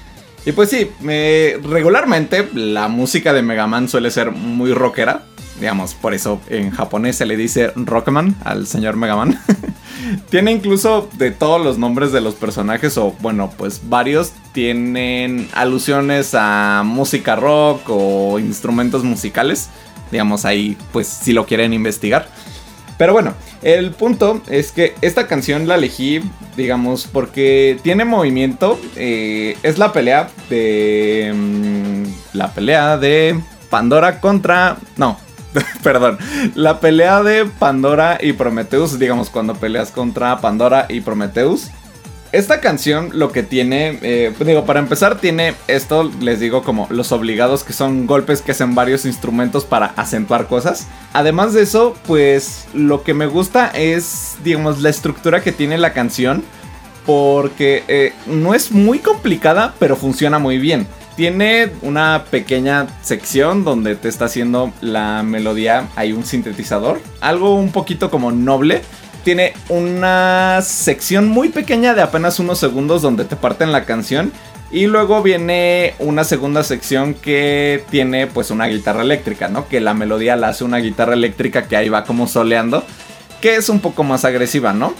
Y 0.46 0.52
pues 0.52 0.70
sí, 0.70 0.90
regularmente 1.02 2.48
la 2.54 2.88
música 2.88 3.34
de 3.34 3.42
Mega 3.42 3.66
Man 3.66 3.90
suele 3.90 4.10
ser 4.10 4.30
muy 4.30 4.72
rockera. 4.72 5.24
Digamos, 5.60 5.92
por 5.92 6.14
eso 6.14 6.40
en 6.48 6.70
japonés 6.70 7.16
se 7.16 7.26
le 7.26 7.36
dice 7.36 7.72
Rockman 7.76 8.34
al 8.42 8.66
señor 8.66 8.96
Mega 8.96 9.16
Man. 9.16 9.38
Tiene 10.30 10.50
incluso 10.50 11.10
de 11.18 11.30
todos 11.30 11.62
los 11.62 11.76
nombres 11.76 12.10
de 12.10 12.22
los 12.22 12.34
personajes, 12.34 12.96
o 12.96 13.14
bueno, 13.20 13.52
pues 13.58 13.82
varios 13.90 14.32
tienen 14.54 15.46
alusiones 15.52 16.34
a 16.34 16.84
música 16.86 17.36
rock 17.36 17.82
o 17.88 18.38
instrumentos 18.38 19.04
musicales. 19.04 19.68
Digamos, 20.10 20.46
ahí 20.46 20.78
pues 20.90 21.06
si 21.06 21.34
lo 21.34 21.44
quieren 21.44 21.74
investigar. 21.74 22.30
Pero 22.96 23.12
bueno, 23.12 23.34
el 23.62 23.92
punto 23.92 24.42
es 24.48 24.72
que 24.72 24.94
esta 25.00 25.26
canción 25.26 25.68
la 25.68 25.76
elegí, 25.76 26.20
digamos, 26.56 27.06
porque 27.06 27.78
tiene 27.82 28.04
movimiento. 28.04 28.78
Eh, 28.96 29.56
es 29.62 29.78
la 29.78 29.92
pelea 29.92 30.28
de... 30.50 31.32
Mm, 31.34 32.36
la 32.36 32.52
pelea 32.52 32.98
de 32.98 33.40
Pandora 33.70 34.20
contra... 34.20 34.76
No, 34.96 35.16
perdón. 35.82 36.18
La 36.54 36.80
pelea 36.80 37.22
de 37.22 37.44
Pandora 37.46 38.18
y 38.20 38.32
Prometheus, 38.32 38.98
digamos, 38.98 39.30
cuando 39.30 39.54
peleas 39.54 39.90
contra 39.90 40.40
Pandora 40.40 40.86
y 40.88 41.00
Prometheus. 41.00 41.70
Esta 42.32 42.62
canción 42.62 43.10
lo 43.12 43.30
que 43.30 43.42
tiene, 43.42 43.98
eh, 44.00 44.32
digo, 44.40 44.64
para 44.64 44.80
empezar 44.80 45.20
tiene 45.20 45.54
esto, 45.68 46.10
les 46.20 46.40
digo 46.40 46.62
como 46.62 46.86
los 46.88 47.12
obligados 47.12 47.62
que 47.62 47.74
son 47.74 48.06
golpes 48.06 48.40
que 48.40 48.52
hacen 48.52 48.74
varios 48.74 49.04
instrumentos 49.04 49.66
para 49.66 49.88
acentuar 49.96 50.46
cosas. 50.46 50.86
Además 51.12 51.52
de 51.52 51.60
eso, 51.60 51.94
pues 52.06 52.68
lo 52.72 53.02
que 53.02 53.12
me 53.12 53.26
gusta 53.26 53.68
es, 53.68 54.36
digamos, 54.42 54.80
la 54.80 54.88
estructura 54.88 55.42
que 55.42 55.52
tiene 55.52 55.76
la 55.76 55.92
canción. 55.92 56.42
Porque 57.04 57.82
eh, 57.88 58.12
no 58.26 58.54
es 58.54 58.70
muy 58.70 59.00
complicada, 59.00 59.74
pero 59.80 59.96
funciona 59.96 60.38
muy 60.38 60.58
bien. 60.58 60.86
Tiene 61.16 61.72
una 61.82 62.26
pequeña 62.30 62.86
sección 63.02 63.64
donde 63.64 63.96
te 63.96 64.08
está 64.08 64.26
haciendo 64.26 64.72
la 64.80 65.24
melodía, 65.24 65.88
hay 65.96 66.12
un 66.12 66.24
sintetizador, 66.24 67.00
algo 67.20 67.56
un 67.56 67.72
poquito 67.72 68.08
como 68.08 68.30
noble 68.30 68.82
tiene 69.24 69.54
una 69.68 70.60
sección 70.62 71.28
muy 71.28 71.48
pequeña 71.48 71.94
de 71.94 72.02
apenas 72.02 72.38
unos 72.38 72.58
segundos 72.58 73.02
donde 73.02 73.24
te 73.24 73.36
parten 73.36 73.72
la 73.72 73.84
canción. 73.84 74.32
Y 74.70 74.86
luego 74.86 75.22
viene 75.22 75.94
una 75.98 76.24
segunda 76.24 76.64
sección 76.64 77.12
que 77.12 77.84
tiene 77.90 78.26
pues 78.26 78.50
una 78.50 78.66
guitarra 78.66 79.02
eléctrica, 79.02 79.48
¿no? 79.48 79.68
Que 79.68 79.80
la 79.80 79.92
melodía 79.92 80.34
la 80.34 80.48
hace 80.48 80.64
una 80.64 80.78
guitarra 80.78 81.12
eléctrica 81.12 81.68
que 81.68 81.76
ahí 81.76 81.90
va 81.90 82.04
como 82.04 82.26
soleando. 82.26 82.82
Que 83.42 83.56
es 83.56 83.68
un 83.68 83.80
poco 83.80 84.02
más 84.02 84.24
agresiva, 84.24 84.72
¿no? 84.72 84.94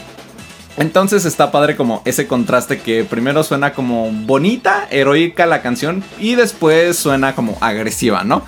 Entonces 0.77 1.25
está 1.25 1.51
padre 1.51 1.77
como 1.77 2.03
ese 2.05 2.27
contraste 2.27 2.81
que 2.81 3.05
primero 3.05 3.43
suena 3.45 3.73
como 3.73 4.11
bonita, 4.11 4.89
heroica 4.91 5.47
la 5.47 5.63
canción 5.63 6.03
y 6.19 6.35
después 6.35 6.97
suena 6.97 7.35
como 7.35 7.59
agresiva, 7.61 8.25
¿no? 8.25 8.45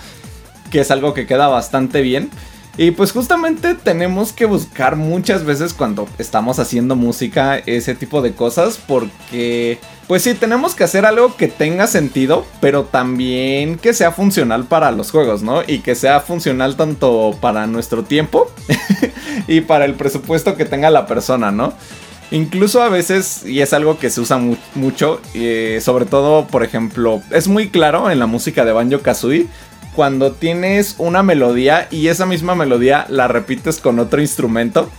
Que 0.70 0.80
es 0.80 0.90
algo 0.90 1.14
que 1.14 1.26
queda 1.26 1.48
bastante 1.48 2.00
bien. 2.00 2.30
Y 2.76 2.90
pues 2.90 3.12
justamente 3.12 3.74
tenemos 3.74 4.32
que 4.32 4.46
buscar 4.46 4.96
muchas 4.96 5.44
veces 5.44 5.74
cuando 5.74 6.08
estamos 6.18 6.58
haciendo 6.58 6.96
música 6.96 7.56
ese 7.58 7.94
tipo 7.94 8.20
de 8.20 8.34
cosas 8.34 8.78
porque 8.84 9.78
pues 10.08 10.22
sí, 10.22 10.34
tenemos 10.34 10.74
que 10.74 10.84
hacer 10.84 11.06
algo 11.06 11.36
que 11.36 11.48
tenga 11.48 11.86
sentido, 11.86 12.44
pero 12.60 12.84
también 12.84 13.78
que 13.78 13.94
sea 13.94 14.12
funcional 14.12 14.64
para 14.64 14.90
los 14.90 15.10
juegos, 15.10 15.42
¿no? 15.42 15.62
Y 15.66 15.78
que 15.78 15.94
sea 15.94 16.20
funcional 16.20 16.76
tanto 16.76 17.36
para 17.40 17.66
nuestro 17.66 18.04
tiempo 18.04 18.50
y 19.48 19.62
para 19.62 19.86
el 19.86 19.94
presupuesto 19.94 20.56
que 20.56 20.66
tenga 20.66 20.90
la 20.90 21.06
persona, 21.06 21.52
¿no? 21.52 21.72
Incluso 22.30 22.82
a 22.82 22.88
veces, 22.88 23.46
y 23.46 23.60
es 23.60 23.72
algo 23.72 23.98
que 23.98 24.10
se 24.10 24.20
usa 24.20 24.40
mucho, 24.74 25.20
eh, 25.34 25.78
sobre 25.82 26.04
todo, 26.04 26.46
por 26.48 26.64
ejemplo, 26.64 27.22
es 27.30 27.48
muy 27.48 27.68
claro 27.68 28.10
en 28.10 28.18
la 28.18 28.26
música 28.26 28.64
de 28.64 28.72
Banjo 28.72 29.00
Kazooie, 29.00 29.46
cuando 29.94 30.32
tienes 30.32 30.96
una 30.98 31.22
melodía 31.22 31.88
y 31.90 32.08
esa 32.08 32.26
misma 32.26 32.54
melodía 32.54 33.06
la 33.08 33.28
repites 33.28 33.78
con 33.78 33.98
otro 33.98 34.20
instrumento. 34.20 34.90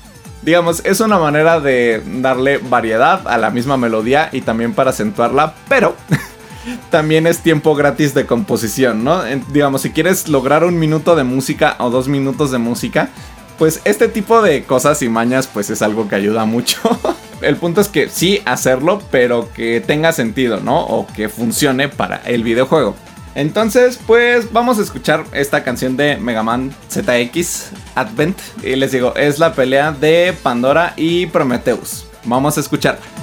Digamos, 0.42 0.82
es 0.86 1.00
una 1.00 1.18
manera 1.18 1.60
de 1.60 2.02
darle 2.22 2.58
variedad 2.58 3.28
a 3.28 3.38
la 3.38 3.50
misma 3.50 3.78
melodía 3.78 4.30
y 4.32 4.42
también 4.42 4.74
para 4.74 4.92
acentuarla, 4.92 5.56
pero 5.68 5.96
también 6.92 7.28
es 7.28 7.40
tiempo 7.40 7.76
gratis 7.76 8.14
de 8.14 8.26
composición, 8.26 9.04
¿no? 9.04 9.24
Digamos, 9.52 9.82
si 9.82 9.92
quieres 9.92 10.28
lograr 10.28 10.64
un 10.64 10.78
minuto 10.78 11.16
de 11.16 11.24
música 11.24 11.76
o 11.80 11.90
dos 11.90 12.08
minutos 12.08 12.52
de 12.52 12.60
música, 12.60 13.10
pues 13.58 13.82
este 13.86 14.08
tipo 14.08 14.42
de 14.42 14.64
cosas 14.64 15.02
y 15.02 15.10
mañas 15.10 15.48
pues 15.52 15.70
es 15.70 15.82
algo 15.82 16.08
que 16.08 16.16
ayuda 16.16 16.46
mucho. 16.46 16.80
El 17.42 17.58
punto 17.58 17.82
es 17.82 17.90
que 17.90 18.10
sí 18.10 18.42
hacerlo, 18.46 19.02
pero 19.12 19.52
que 19.54 19.82
tenga 19.82 20.12
sentido, 20.14 20.60
¿no? 20.62 20.86
O 20.86 21.08
que 21.08 21.30
funcione 21.30 21.90
para 21.90 22.18
el 22.26 22.44
videojuego. 22.44 22.96
Entonces, 23.36 24.00
pues 24.08 24.52
vamos 24.52 24.80
a 24.80 24.82
escuchar 24.82 25.26
esta 25.34 25.64
canción 25.64 25.98
de 25.98 26.18
Mega 26.18 26.42
Man 26.42 26.74
ZX 26.90 27.72
Advent. 27.94 28.38
Y 28.64 28.76
les 28.78 28.94
digo, 28.94 29.14
es 29.16 29.40
la 29.40 29.54
pelea 29.54 29.92
de 29.92 30.34
Pandora 30.42 30.94
y 30.96 31.26
Prometheus. 31.28 32.06
Vamos 32.24 32.58
a 32.58 32.62
escucharla. 32.62 33.15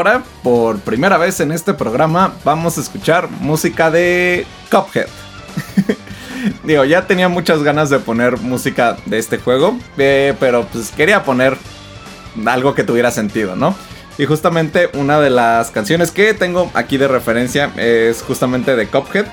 Ahora, 0.00 0.22
por 0.42 0.78
primera 0.78 1.18
vez 1.18 1.40
en 1.40 1.52
este 1.52 1.74
programa, 1.74 2.32
vamos 2.42 2.78
a 2.78 2.80
escuchar 2.80 3.28
música 3.28 3.90
de 3.90 4.46
Cuphead. 4.70 5.08
Digo, 6.64 6.86
ya 6.86 7.06
tenía 7.06 7.28
muchas 7.28 7.62
ganas 7.62 7.90
de 7.90 7.98
poner 7.98 8.38
música 8.38 8.96
de 9.04 9.18
este 9.18 9.36
juego, 9.36 9.78
eh, 9.98 10.34
pero 10.40 10.64
pues 10.72 10.90
quería 10.90 11.22
poner 11.22 11.54
algo 12.46 12.74
que 12.74 12.82
tuviera 12.82 13.10
sentido, 13.10 13.56
¿no? 13.56 13.74
Y 14.16 14.24
justamente 14.24 14.88
una 14.94 15.20
de 15.20 15.28
las 15.28 15.70
canciones 15.70 16.12
que 16.12 16.32
tengo 16.32 16.70
aquí 16.72 16.96
de 16.96 17.06
referencia 17.06 17.70
es 17.76 18.22
justamente 18.22 18.76
de 18.76 18.86
Cuphead. 18.86 19.26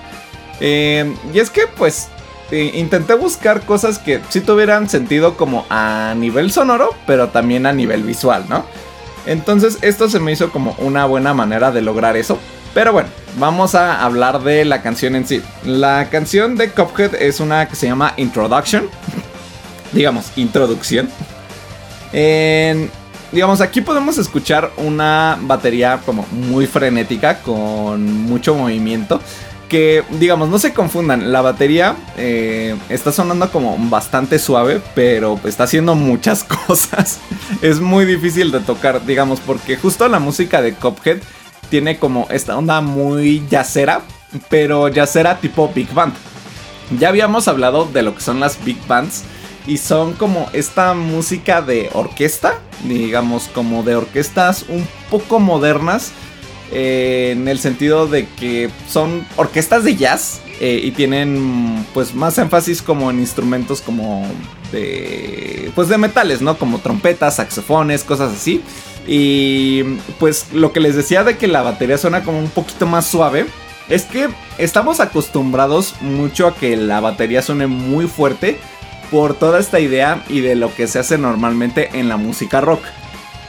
Eh, 0.59 1.15
y 1.33 1.39
es 1.39 1.49
que 1.49 1.67
pues 1.77 2.09
eh, 2.51 2.71
intenté 2.73 3.13
buscar 3.13 3.61
cosas 3.61 3.99
que 3.99 4.19
sí 4.27 4.41
tuvieran 4.41 4.89
sentido 4.89 5.37
como 5.37 5.65
a 5.69 6.13
nivel 6.17 6.51
sonoro, 6.51 6.93
pero 7.05 7.29
también 7.29 7.65
a 7.65 7.71
nivel 7.71 8.03
visual, 8.03 8.47
¿no? 8.49 8.65
Entonces 9.27 9.77
esto 9.81 10.09
se 10.09 10.19
me 10.19 10.31
hizo 10.31 10.51
como 10.51 10.75
una 10.79 11.05
buena 11.05 11.33
manera 11.33 11.71
de 11.71 11.81
lograr 11.81 12.17
eso. 12.17 12.39
Pero 12.73 12.93
bueno, 12.93 13.09
vamos 13.37 13.75
a 13.75 14.03
hablar 14.03 14.41
de 14.41 14.65
la 14.65 14.81
canción 14.81 15.15
en 15.15 15.27
sí. 15.27 15.43
La 15.63 16.09
canción 16.09 16.55
de 16.55 16.71
Cuphead 16.71 17.15
es 17.15 17.39
una 17.39 17.67
que 17.67 17.75
se 17.75 17.87
llama 17.87 18.13
Introduction. 18.17 18.89
digamos, 19.91 20.31
introducción. 20.35 21.09
digamos, 23.31 23.61
aquí 23.61 23.81
podemos 23.81 24.17
escuchar 24.17 24.71
una 24.77 25.37
batería 25.41 25.99
como 26.05 26.25
muy 26.31 26.67
frenética, 26.67 27.39
con 27.39 28.23
mucho 28.23 28.55
movimiento 28.55 29.19
que, 29.69 30.03
digamos, 30.11 30.49
no 30.49 30.59
se 30.59 30.73
confundan, 30.73 31.31
la 31.31 31.41
batería 31.41 31.95
eh, 32.17 32.75
está 32.89 33.11
sonando 33.11 33.51
como 33.51 33.77
bastante 33.89 34.39
suave, 34.39 34.81
pero 34.95 35.39
está 35.45 35.63
haciendo 35.65 35.95
muchas 35.95 36.43
cosas. 36.67 37.19
es 37.61 37.79
muy 37.79 38.05
difícil 38.05 38.51
de 38.51 38.59
tocar, 38.59 39.05
digamos, 39.05 39.39
porque 39.39 39.77
justo 39.77 40.07
la 40.07 40.19
música 40.19 40.61
de 40.61 40.73
Cophead 40.73 41.19
tiene 41.69 41.97
como 41.97 42.27
esta 42.29 42.57
onda 42.57 42.81
muy 42.81 43.45
yacera, 43.49 44.01
pero 44.49 44.87
yacera 44.87 45.37
tipo 45.39 45.71
Big 45.73 45.93
Band. 45.93 46.13
Ya 46.99 47.09
habíamos 47.09 47.47
hablado 47.47 47.85
de 47.85 48.01
lo 48.01 48.15
que 48.15 48.21
son 48.21 48.39
las 48.39 48.63
Big 48.63 48.79
Bands 48.87 49.23
y 49.65 49.77
son 49.77 50.13
como 50.13 50.49
esta 50.53 50.93
música 50.93 51.61
de 51.61 51.89
orquesta, 51.93 52.59
digamos, 52.85 53.49
como 53.53 53.83
de 53.83 53.95
orquestas 53.95 54.65
un 54.69 54.87
poco 55.09 55.39
modernas 55.39 56.13
en 56.71 57.47
el 57.47 57.59
sentido 57.59 58.07
de 58.07 58.27
que 58.27 58.69
son 58.89 59.25
orquestas 59.35 59.83
de 59.83 59.95
jazz 59.95 60.41
eh, 60.59 60.81
y 60.83 60.91
tienen 60.91 61.85
pues 61.93 62.13
más 62.13 62.37
énfasis 62.37 62.81
como 62.81 63.09
en 63.11 63.19
instrumentos 63.19 63.81
como 63.81 64.25
de 64.71 65.71
pues 65.75 65.87
de 65.87 65.97
metales, 65.97 66.41
¿no? 66.41 66.57
Como 66.57 66.79
trompetas, 66.79 67.35
saxofones, 67.35 68.03
cosas 68.03 68.33
así. 68.33 68.61
Y 69.07 69.83
pues 70.19 70.47
lo 70.53 70.73
que 70.73 70.79
les 70.79 70.95
decía 70.95 71.23
de 71.23 71.37
que 71.37 71.47
la 71.47 71.61
batería 71.61 71.97
suena 71.97 72.23
como 72.23 72.39
un 72.39 72.49
poquito 72.49 72.85
más 72.85 73.07
suave 73.07 73.45
es 73.87 74.03
que 74.03 74.29
estamos 74.57 74.99
acostumbrados 74.99 75.95
mucho 76.01 76.47
a 76.47 76.55
que 76.55 76.75
la 76.75 76.99
batería 76.99 77.41
suene 77.41 77.67
muy 77.67 78.07
fuerte 78.07 78.57
por 79.09 79.33
toda 79.33 79.59
esta 79.59 79.79
idea 79.79 80.23
y 80.27 80.41
de 80.41 80.55
lo 80.55 80.73
que 80.75 80.87
se 80.87 80.99
hace 80.99 81.17
normalmente 81.17 81.89
en 81.93 82.09
la 82.09 82.17
música 82.17 82.59
rock. 82.59 82.81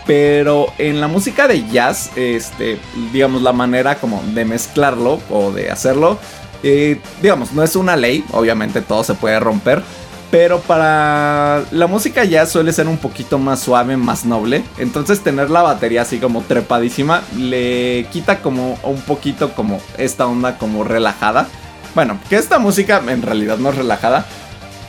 Pero 0.09 0.73
en 0.79 1.03
la 1.03 1.07
música 1.07 1.47
de 1.47 1.69
jazz, 1.69 2.11
este, 2.17 2.81
digamos, 3.13 3.43
la 3.43 3.53
manera 3.53 3.97
como 3.97 4.23
de 4.33 4.47
mezclarlo 4.47 5.21
o 5.29 5.53
de 5.53 5.71
hacerlo, 5.71 6.19
eh, 6.63 6.99
digamos, 7.21 7.53
no 7.53 7.63
es 7.63 7.77
una 7.77 7.95
ley, 7.95 8.25
obviamente 8.33 8.81
todo 8.81 9.05
se 9.05 9.13
puede 9.13 9.39
romper. 9.39 9.83
Pero 10.31 10.61
para 10.61 11.63
la 11.73 11.87
música 11.87 12.25
jazz 12.25 12.51
suele 12.51 12.73
ser 12.73 12.89
un 12.89 12.97
poquito 12.97 13.39
más 13.39 13.61
suave, 13.61 13.99
más 13.99 14.25
noble. 14.25 14.65
Entonces 14.79 15.21
tener 15.21 15.51
la 15.51 15.61
batería 15.61 16.03
así 16.03 16.19
como 16.19 16.41
trepadísima 16.41 17.23
le 17.37 18.07
quita 18.11 18.41
como 18.41 18.79
un 18.85 19.03
poquito 19.03 19.53
como 19.53 19.79
esta 19.99 20.27
onda 20.27 20.57
como 20.57 20.85
relajada. 20.85 21.49
Bueno, 21.95 22.19
que 22.31 22.37
esta 22.37 22.59
música 22.59 23.03
en 23.07 23.21
realidad 23.21 23.59
no 23.59 23.69
es 23.69 23.77
relajada. 23.77 24.25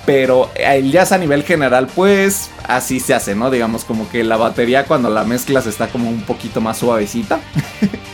Pero 0.06 0.50
el 0.56 0.92
jazz 0.92 1.12
a 1.12 1.18
nivel 1.18 1.44
general, 1.44 1.88
pues 1.94 2.50
así 2.68 3.00
se 3.00 3.14
hace, 3.14 3.36
¿no? 3.36 3.52
Digamos 3.52 3.86
como 3.86 4.10
que 4.10 4.24
la 4.24 4.38
batería 4.38 4.86
cuando 4.86 5.10
la 5.10 5.24
mezclas 5.24 5.68
está 5.68 5.88
como 5.88 6.10
un 6.10 6.22
poquito 6.22 6.62
más 6.62 6.78
suavecita. 6.78 7.40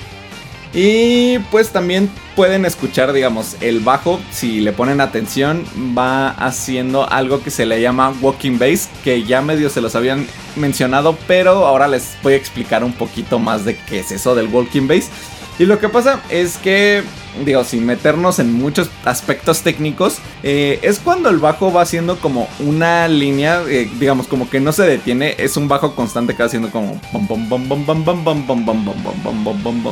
y 0.73 1.39
pues 1.51 1.69
también 1.69 2.09
pueden 2.35 2.65
escuchar, 2.65 3.13
digamos, 3.13 3.55
el 3.61 3.79
bajo, 3.79 4.19
si 4.31 4.59
le 4.59 4.73
ponen 4.73 4.99
atención, 4.99 5.63
va 5.97 6.31
haciendo 6.31 7.09
algo 7.09 7.41
que 7.41 7.49
se 7.49 7.65
le 7.65 7.81
llama 7.81 8.13
walking 8.21 8.59
bass, 8.59 8.89
que 9.03 9.23
ya 9.23 9.41
medio 9.41 9.69
se 9.69 9.79
los 9.79 9.95
habían 9.95 10.27
mencionado, 10.57 11.17
pero 11.27 11.65
ahora 11.65 11.87
les 11.87 12.17
voy 12.23 12.33
a 12.33 12.37
explicar 12.37 12.83
un 12.83 12.93
poquito 12.93 13.39
más 13.39 13.63
de 13.63 13.77
qué 13.77 13.99
es 13.99 14.11
eso 14.11 14.35
del 14.35 14.47
walking 14.47 14.87
bass. 14.87 15.09
Y 15.57 15.65
lo 15.65 15.79
que 15.79 15.89
pasa 15.89 16.21
es 16.29 16.57
que 16.57 17.03
digo, 17.43 17.63
sin 17.63 17.85
meternos 17.85 18.39
en 18.39 18.53
muchos 18.53 18.89
aspectos 19.03 19.61
técnicos, 19.61 20.19
eh, 20.43 20.79
es 20.81 20.99
cuando 20.99 21.29
el 21.29 21.37
bajo 21.39 21.73
va 21.73 21.81
haciendo 21.81 22.17
como 22.17 22.47
una 22.59 23.07
línea, 23.07 23.61
eh, 23.67 23.89
digamos, 23.99 24.27
como 24.27 24.49
que 24.49 24.59
no 24.59 24.71
se 24.71 24.83
detiene, 24.83 25.35
es 25.37 25.57
un 25.57 25.67
bajo 25.67 25.95
constante 25.95 26.33
que 26.33 26.43
va 26.43 26.47
haciendo 26.47 26.69
como... 26.69 27.01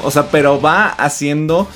O 0.03 0.11
sea, 0.11 0.27
pero 0.29 0.61
va 0.61 0.87
haciendo... 0.87 1.67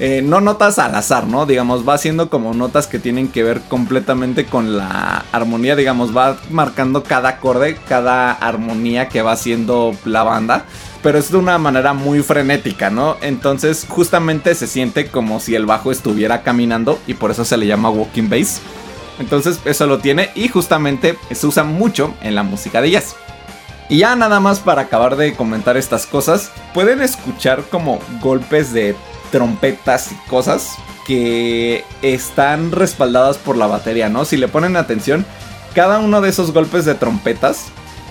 Eh, 0.00 0.22
no 0.22 0.40
notas 0.40 0.78
al 0.78 0.94
azar, 0.94 1.26
¿no? 1.26 1.44
Digamos, 1.44 1.88
va 1.88 1.94
haciendo 1.94 2.30
como 2.30 2.54
notas 2.54 2.86
que 2.86 3.00
tienen 3.00 3.28
que 3.28 3.42
ver 3.42 3.60
completamente 3.62 4.46
con 4.46 4.76
la 4.76 5.24
armonía, 5.32 5.74
digamos, 5.74 6.16
va 6.16 6.36
marcando 6.50 7.02
cada 7.02 7.30
acorde, 7.30 7.76
cada 7.88 8.32
armonía 8.32 9.08
que 9.08 9.22
va 9.22 9.32
haciendo 9.32 9.94
la 10.04 10.22
banda 10.22 10.64
pero 11.02 11.18
es 11.18 11.30
de 11.30 11.36
una 11.36 11.58
manera 11.58 11.92
muy 11.92 12.22
frenética, 12.22 12.90
¿no? 12.90 13.16
Entonces 13.20 13.86
justamente 13.88 14.54
se 14.54 14.66
siente 14.66 15.08
como 15.08 15.40
si 15.40 15.54
el 15.54 15.66
bajo 15.66 15.92
estuviera 15.92 16.42
caminando 16.42 16.98
y 17.06 17.14
por 17.14 17.30
eso 17.30 17.44
se 17.44 17.56
le 17.56 17.66
llama 17.66 17.90
walking 17.90 18.28
bass. 18.28 18.60
Entonces 19.18 19.60
eso 19.64 19.86
lo 19.86 19.98
tiene 19.98 20.30
y 20.34 20.48
justamente 20.48 21.16
se 21.30 21.46
usa 21.46 21.64
mucho 21.64 22.14
en 22.20 22.34
la 22.34 22.42
música 22.42 22.80
de 22.80 22.90
jazz. 22.90 23.16
Y 23.88 23.98
ya 23.98 24.16
nada 24.16 24.38
más 24.40 24.60
para 24.60 24.82
acabar 24.82 25.16
de 25.16 25.34
comentar 25.34 25.76
estas 25.76 26.06
cosas, 26.06 26.50
pueden 26.74 27.00
escuchar 27.00 27.62
como 27.70 28.00
golpes 28.20 28.72
de 28.72 28.94
trompetas 29.30 30.12
y 30.12 30.28
cosas 30.28 30.76
que 31.06 31.84
están 32.02 32.72
respaldadas 32.72 33.38
por 33.38 33.56
la 33.56 33.66
batería, 33.66 34.08
¿no? 34.08 34.24
Si 34.24 34.36
le 34.36 34.48
ponen 34.48 34.76
atención, 34.76 35.24
cada 35.74 35.98
uno 35.98 36.20
de 36.20 36.28
esos 36.28 36.52
golpes 36.52 36.84
de 36.84 36.94
trompetas 36.94 37.66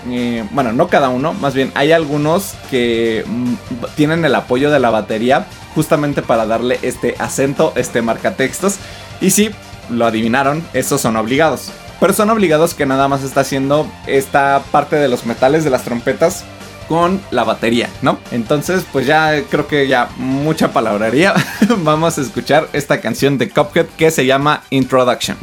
eh, 0.10 0.48
bueno, 0.52 0.72
no 0.74 0.88
cada 0.88 1.10
uno, 1.10 1.34
más 1.34 1.54
bien 1.54 1.72
hay 1.76 1.92
algunos 1.92 2.54
que 2.70 3.24
mm, 3.28 3.54
tienen 3.96 4.24
el 4.26 4.36
apoyo 4.36 4.72
de 4.72 4.80
la 4.80 4.90
batería 4.90 5.48
justamente 5.76 6.22
para 6.22 6.46
darle 6.46 6.80
este 6.82 7.16
acento, 7.20 7.74
este 7.76 8.02
marcatextos. 8.02 8.78
Y 9.22 9.32
si 9.32 9.50
lo 9.90 10.06
adivinaron, 10.06 10.66
esos 10.74 11.02
son 11.02 11.16
obligados. 11.16 11.72
Pero 12.00 12.14
son 12.14 12.30
obligados 12.30 12.74
que 12.74 12.86
nada 12.86 13.08
más 13.08 13.24
está 13.24 13.42
haciendo 13.42 13.88
esta 14.06 14.62
parte 14.72 14.98
de 14.98 15.08
los 15.08 15.26
metales 15.26 15.64
de 15.64 15.72
las 15.72 15.84
trompetas 15.84 16.46
con 16.88 17.22
la 17.32 17.44
batería, 17.44 17.90
¿no? 18.02 18.20
Entonces, 18.32 18.84
pues 18.92 19.06
ya 19.06 19.42
creo 19.50 19.68
que 19.68 19.88
ya 19.88 20.10
mucha 20.18 20.72
palabrería. 20.72 21.34
Vamos 21.80 22.18
a 22.18 22.22
escuchar 22.22 22.70
esta 22.74 23.02
canción 23.02 23.38
de 23.38 23.50
Cuphead 23.50 23.88
que 23.98 24.12
se 24.12 24.26
llama 24.26 24.64
Introduction. 24.70 25.38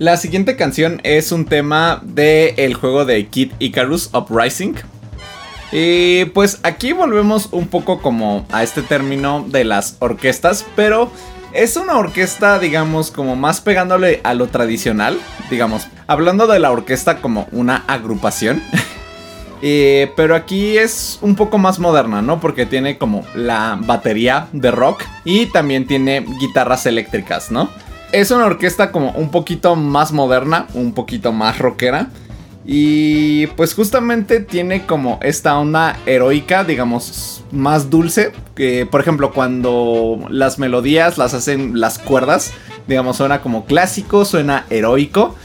La 0.00 0.16
siguiente 0.16 0.56
canción 0.56 0.98
es 1.04 1.30
un 1.30 1.44
tema 1.44 2.00
del 2.02 2.54
el 2.56 2.72
juego 2.72 3.04
de 3.04 3.26
Kid 3.26 3.52
Icarus 3.58 4.08
Uprising. 4.14 4.74
Y 5.72 6.24
pues 6.24 6.58
aquí 6.62 6.94
volvemos 6.94 7.50
un 7.52 7.68
poco 7.68 8.00
como 8.00 8.46
a 8.50 8.62
este 8.62 8.80
término 8.80 9.44
de 9.46 9.64
las 9.64 9.98
orquestas, 9.98 10.64
pero 10.74 11.12
es 11.52 11.76
una 11.76 11.98
orquesta, 11.98 12.58
digamos, 12.58 13.10
como 13.10 13.36
más 13.36 13.60
pegándole 13.60 14.22
a 14.24 14.32
lo 14.32 14.46
tradicional, 14.46 15.20
digamos, 15.50 15.86
hablando 16.06 16.46
de 16.46 16.60
la 16.60 16.70
orquesta 16.70 17.20
como 17.20 17.46
una 17.52 17.84
agrupación. 17.86 18.62
Pero 19.60 20.34
aquí 20.34 20.78
es 20.78 21.18
un 21.20 21.36
poco 21.36 21.58
más 21.58 21.78
moderna, 21.78 22.22
¿no? 22.22 22.40
Porque 22.40 22.64
tiene 22.64 22.96
como 22.96 23.26
la 23.34 23.78
batería 23.78 24.48
de 24.52 24.70
rock 24.70 25.02
y 25.26 25.44
también 25.44 25.86
tiene 25.86 26.24
guitarras 26.40 26.86
eléctricas, 26.86 27.50
¿no? 27.50 27.68
Es 28.12 28.30
una 28.32 28.46
orquesta 28.46 28.90
como 28.90 29.12
un 29.12 29.30
poquito 29.30 29.76
más 29.76 30.12
moderna, 30.12 30.66
un 30.74 30.92
poquito 30.92 31.32
más 31.32 31.58
rockera. 31.58 32.08
Y 32.64 33.46
pues 33.48 33.74
justamente 33.74 34.40
tiene 34.40 34.84
como 34.84 35.18
esta 35.22 35.58
onda 35.58 35.96
heroica, 36.06 36.64
digamos, 36.64 37.44
más 37.52 37.88
dulce. 37.88 38.32
Que 38.54 38.84
por 38.86 39.00
ejemplo, 39.00 39.32
cuando 39.32 40.18
las 40.28 40.58
melodías 40.58 41.18
las 41.18 41.34
hacen 41.34 41.80
las 41.80 41.98
cuerdas, 41.98 42.52
digamos, 42.86 43.16
suena 43.16 43.42
como 43.42 43.64
clásico, 43.64 44.24
suena 44.24 44.66
heroico. 44.70 45.36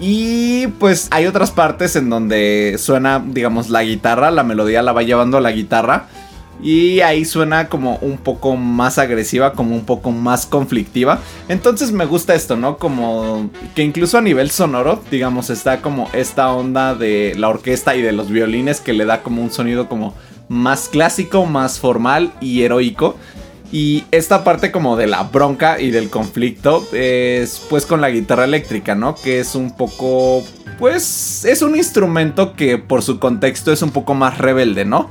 Y 0.00 0.68
pues 0.78 1.08
hay 1.10 1.26
otras 1.26 1.50
partes 1.50 1.94
en 1.96 2.08
donde 2.08 2.76
suena, 2.78 3.22
digamos, 3.24 3.68
la 3.68 3.82
guitarra, 3.82 4.30
la 4.30 4.42
melodía 4.42 4.82
la 4.82 4.92
va 4.92 5.02
llevando 5.02 5.40
la 5.40 5.52
guitarra. 5.52 6.08
Y 6.62 7.00
ahí 7.00 7.24
suena 7.24 7.68
como 7.68 7.96
un 7.96 8.18
poco 8.18 8.56
más 8.56 8.98
agresiva, 8.98 9.52
como 9.52 9.74
un 9.74 9.84
poco 9.84 10.12
más 10.12 10.46
conflictiva. 10.46 11.20
Entonces 11.48 11.90
me 11.90 12.04
gusta 12.04 12.34
esto, 12.34 12.56
¿no? 12.56 12.78
Como 12.78 13.50
que 13.74 13.82
incluso 13.82 14.16
a 14.18 14.20
nivel 14.20 14.50
sonoro, 14.50 15.02
digamos, 15.10 15.50
está 15.50 15.82
como 15.82 16.08
esta 16.12 16.52
onda 16.52 16.94
de 16.94 17.34
la 17.36 17.48
orquesta 17.48 17.96
y 17.96 18.02
de 18.02 18.12
los 18.12 18.28
violines 18.28 18.80
que 18.80 18.92
le 18.92 19.04
da 19.04 19.22
como 19.22 19.42
un 19.42 19.50
sonido 19.50 19.88
como 19.88 20.14
más 20.48 20.88
clásico, 20.88 21.46
más 21.46 21.80
formal 21.80 22.32
y 22.40 22.62
heroico. 22.62 23.16
Y 23.72 24.04
esta 24.10 24.44
parte 24.44 24.70
como 24.70 24.96
de 24.96 25.06
la 25.06 25.22
bronca 25.22 25.80
y 25.80 25.90
del 25.90 26.10
conflicto 26.10 26.86
es 26.92 27.66
pues 27.70 27.86
con 27.86 28.02
la 28.02 28.10
guitarra 28.10 28.44
eléctrica, 28.44 28.94
¿no? 28.94 29.14
Que 29.14 29.40
es 29.40 29.54
un 29.54 29.74
poco, 29.74 30.44
pues 30.78 31.44
es 31.46 31.62
un 31.62 31.74
instrumento 31.74 32.52
que 32.52 32.76
por 32.76 33.02
su 33.02 33.18
contexto 33.18 33.72
es 33.72 33.80
un 33.80 33.90
poco 33.90 34.14
más 34.14 34.36
rebelde, 34.36 34.84
¿no? 34.84 35.08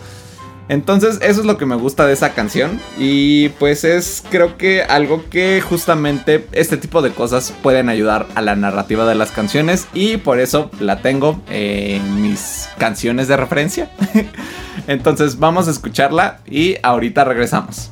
Entonces 0.70 1.20
eso 1.22 1.42
es 1.42 1.46
lo 1.46 1.58
que 1.58 1.66
me 1.66 1.76
gusta 1.76 2.06
de 2.06 2.14
esa 2.14 2.34
canción 2.34 2.80
y 2.98 3.50
pues 3.50 3.84
es 3.84 4.24
creo 4.30 4.58
que 4.58 4.84
algo 4.84 5.30
que 5.30 5.62
justamente 5.62 6.48
este 6.54 6.78
tipo 6.78 7.02
de 7.02 7.12
cosas 7.12 7.54
pueden 7.62 7.90
ayudar 7.90 8.28
a 8.36 8.42
la 8.42 8.56
narrativa 8.56 9.06
de 9.06 9.16
las 9.16 9.32
canciones 9.32 9.88
y 9.94 10.18
por 10.18 10.40
eso 10.40 10.72
la 10.80 11.02
tengo 11.02 11.42
en 11.50 12.22
mis 12.22 12.70
canciones 12.78 13.28
de 13.28 13.38
referencia. 13.38 13.92
Entonces 14.88 15.40
vamos 15.40 15.68
a 15.68 15.72
escucharla 15.72 16.40
y 16.46 16.78
ahorita 16.84 17.24
regresamos. 17.24 17.92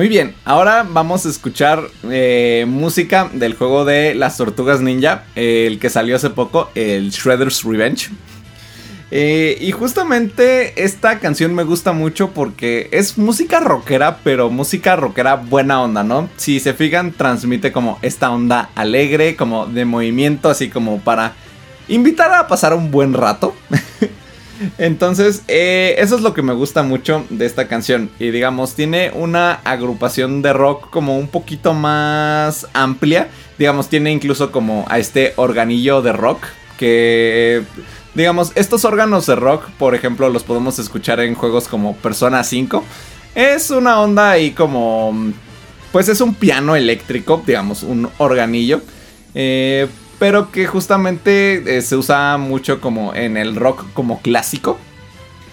Muy 0.00 0.08
bien, 0.08 0.34
ahora 0.46 0.86
vamos 0.88 1.26
a 1.26 1.28
escuchar 1.28 1.82
eh, 2.04 2.64
música 2.66 3.28
del 3.34 3.52
juego 3.52 3.84
de 3.84 4.14
las 4.14 4.38
tortugas 4.38 4.80
ninja, 4.80 5.24
el 5.34 5.78
que 5.78 5.90
salió 5.90 6.16
hace 6.16 6.30
poco, 6.30 6.70
el 6.74 7.10
Shredder's 7.10 7.64
Revenge. 7.64 8.08
Eh, 9.10 9.58
y 9.60 9.72
justamente 9.72 10.82
esta 10.82 11.18
canción 11.18 11.54
me 11.54 11.64
gusta 11.64 11.92
mucho 11.92 12.30
porque 12.30 12.88
es 12.92 13.18
música 13.18 13.60
rockera, 13.60 14.20
pero 14.24 14.48
música 14.48 14.96
rockera 14.96 15.36
buena 15.36 15.82
onda, 15.82 16.02
¿no? 16.02 16.30
Si 16.38 16.60
se 16.60 16.72
fijan, 16.72 17.12
transmite 17.12 17.70
como 17.70 17.98
esta 18.00 18.30
onda 18.30 18.70
alegre, 18.76 19.36
como 19.36 19.66
de 19.66 19.84
movimiento, 19.84 20.48
así 20.48 20.70
como 20.70 21.00
para 21.00 21.34
invitar 21.88 22.32
a 22.32 22.48
pasar 22.48 22.72
un 22.72 22.90
buen 22.90 23.12
rato. 23.12 23.54
Entonces, 24.78 25.42
eh, 25.48 25.94
eso 25.98 26.16
es 26.16 26.22
lo 26.22 26.34
que 26.34 26.42
me 26.42 26.52
gusta 26.52 26.82
mucho 26.82 27.24
de 27.30 27.46
esta 27.46 27.68
canción. 27.68 28.10
Y 28.18 28.30
digamos, 28.30 28.74
tiene 28.74 29.10
una 29.14 29.54
agrupación 29.64 30.42
de 30.42 30.52
rock 30.52 30.90
como 30.90 31.18
un 31.18 31.28
poquito 31.28 31.74
más 31.74 32.66
amplia. 32.72 33.28
Digamos, 33.58 33.88
tiene 33.88 34.12
incluso 34.12 34.52
como 34.52 34.84
a 34.88 34.98
este 34.98 35.32
organillo 35.36 36.02
de 36.02 36.12
rock 36.12 36.44
que... 36.78 37.62
Digamos, 38.12 38.50
estos 38.56 38.84
órganos 38.84 39.26
de 39.26 39.36
rock, 39.36 39.70
por 39.78 39.94
ejemplo, 39.94 40.28
los 40.28 40.42
podemos 40.42 40.80
escuchar 40.80 41.20
en 41.20 41.36
juegos 41.36 41.68
como 41.68 41.94
Persona 41.96 42.42
5. 42.42 42.84
Es 43.34 43.70
una 43.70 44.00
onda 44.00 44.30
ahí 44.30 44.50
como... 44.50 45.32
Pues 45.92 46.08
es 46.08 46.20
un 46.20 46.34
piano 46.34 46.76
eléctrico, 46.76 47.42
digamos, 47.46 47.82
un 47.82 48.08
organillo. 48.18 48.80
Eh, 49.34 49.86
pero 50.20 50.52
que 50.52 50.66
justamente 50.66 51.78
eh, 51.78 51.82
se 51.82 51.96
usa 51.96 52.36
mucho 52.36 52.80
como 52.82 53.14
en 53.14 53.38
el 53.38 53.56
rock 53.56 53.86
como 53.94 54.20
clásico. 54.20 54.78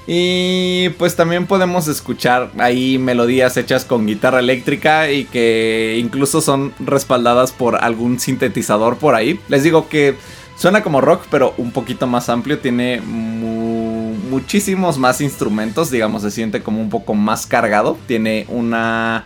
Y 0.06 0.90
pues 0.98 1.16
también 1.16 1.48
podemos 1.48 1.88
escuchar 1.88 2.52
ahí 2.60 2.98
melodías 2.98 3.56
hechas 3.56 3.86
con 3.86 4.06
guitarra 4.06 4.40
eléctrica 4.40 5.10
y 5.10 5.24
que 5.24 5.98
incluso 6.00 6.42
son 6.42 6.74
respaldadas 6.80 7.54
por 7.54 7.84
algún 7.84 8.20
sintetizador 8.20 8.98
por 8.98 9.16
ahí. 9.16 9.40
Les 9.48 9.64
digo 9.64 9.88
que 9.88 10.16
suena 10.58 10.84
como 10.84 11.00
rock, 11.00 11.24
pero 11.32 11.54
un 11.58 11.72
poquito 11.72 12.06
más 12.06 12.28
amplio, 12.28 12.60
tiene 12.60 13.02
muchísimos 13.02 14.98
más 14.98 15.22
instrumentos, 15.22 15.92
digamos, 15.92 16.24
se 16.24 16.32
siente 16.32 16.62
como 16.62 16.82
un 16.82 16.90
poco 16.90 17.14
más 17.14 17.48
cargado, 17.48 17.98
tiene 18.06 18.46
una 18.50 19.24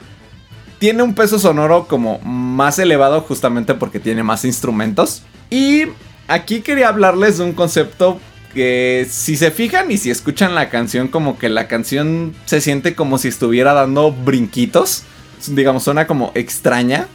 tiene 0.78 1.04
un 1.04 1.14
peso 1.14 1.38
sonoro 1.38 1.88
como 1.88 2.18
más 2.20 2.80
elevado 2.80 3.22
justamente 3.22 3.76
porque 3.76 4.00
tiene 4.00 4.24
más 4.24 4.46
instrumentos. 4.46 5.24
Y 5.52 5.84
aquí 6.28 6.62
quería 6.62 6.88
hablarles 6.88 7.38
de 7.38 7.44
un 7.44 7.52
concepto 7.52 8.20
que 8.54 9.06
si 9.10 9.36
se 9.36 9.52
fijan 9.52 9.92
y 9.92 9.98
si 9.98 10.10
escuchan 10.10 10.56
la 10.56 10.70
canción 10.70 11.08
como 11.08 11.38
que 11.38 11.50
la 11.50 11.68
canción 11.68 12.34
se 12.46 12.62
siente 12.62 12.96
como 12.96 13.18
si 13.18 13.28
estuviera 13.28 13.74
dando 13.74 14.12
brinquitos. 14.12 15.04
Digamos, 15.48 15.84
suena 15.84 16.08
como 16.08 16.32
extraña. 16.36 17.08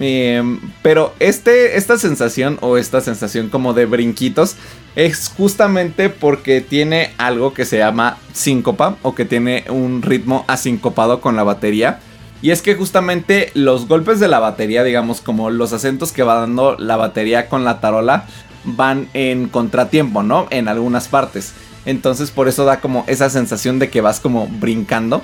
Em, 0.00 0.60
pero 0.82 1.14
este, 1.20 1.76
esta 1.76 1.98
sensación 1.98 2.58
o 2.62 2.78
esta 2.78 3.00
sensación 3.00 3.48
como 3.48 3.74
de 3.74 3.86
brinquitos 3.86 4.56
es 4.96 5.28
justamente 5.28 6.08
porque 6.08 6.60
tiene 6.60 7.12
algo 7.16 7.54
que 7.54 7.64
se 7.64 7.78
llama 7.78 8.18
síncopa 8.32 8.96
o 9.02 9.14
que 9.14 9.24
tiene 9.24 9.64
un 9.68 10.02
ritmo 10.02 10.44
asincopado 10.48 11.20
con 11.20 11.36
la 11.36 11.44
batería. 11.44 12.00
Y 12.44 12.50
es 12.50 12.60
que 12.60 12.74
justamente 12.74 13.50
los 13.54 13.88
golpes 13.88 14.20
de 14.20 14.28
la 14.28 14.38
batería, 14.38 14.84
digamos, 14.84 15.22
como 15.22 15.48
los 15.48 15.72
acentos 15.72 16.12
que 16.12 16.22
va 16.22 16.34
dando 16.34 16.76
la 16.78 16.96
batería 16.96 17.48
con 17.48 17.64
la 17.64 17.80
tarola, 17.80 18.26
van 18.64 19.08
en 19.14 19.48
contratiempo, 19.48 20.22
¿no? 20.22 20.46
En 20.50 20.68
algunas 20.68 21.08
partes. 21.08 21.54
Entonces 21.86 22.30
por 22.30 22.46
eso 22.46 22.66
da 22.66 22.82
como 22.82 23.04
esa 23.06 23.30
sensación 23.30 23.78
de 23.78 23.88
que 23.88 24.02
vas 24.02 24.20
como 24.20 24.46
brincando. 24.46 25.22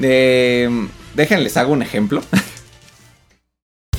Eh, 0.00 0.68
déjenles, 1.14 1.56
hago 1.56 1.74
un 1.74 1.82
ejemplo. 1.82 2.20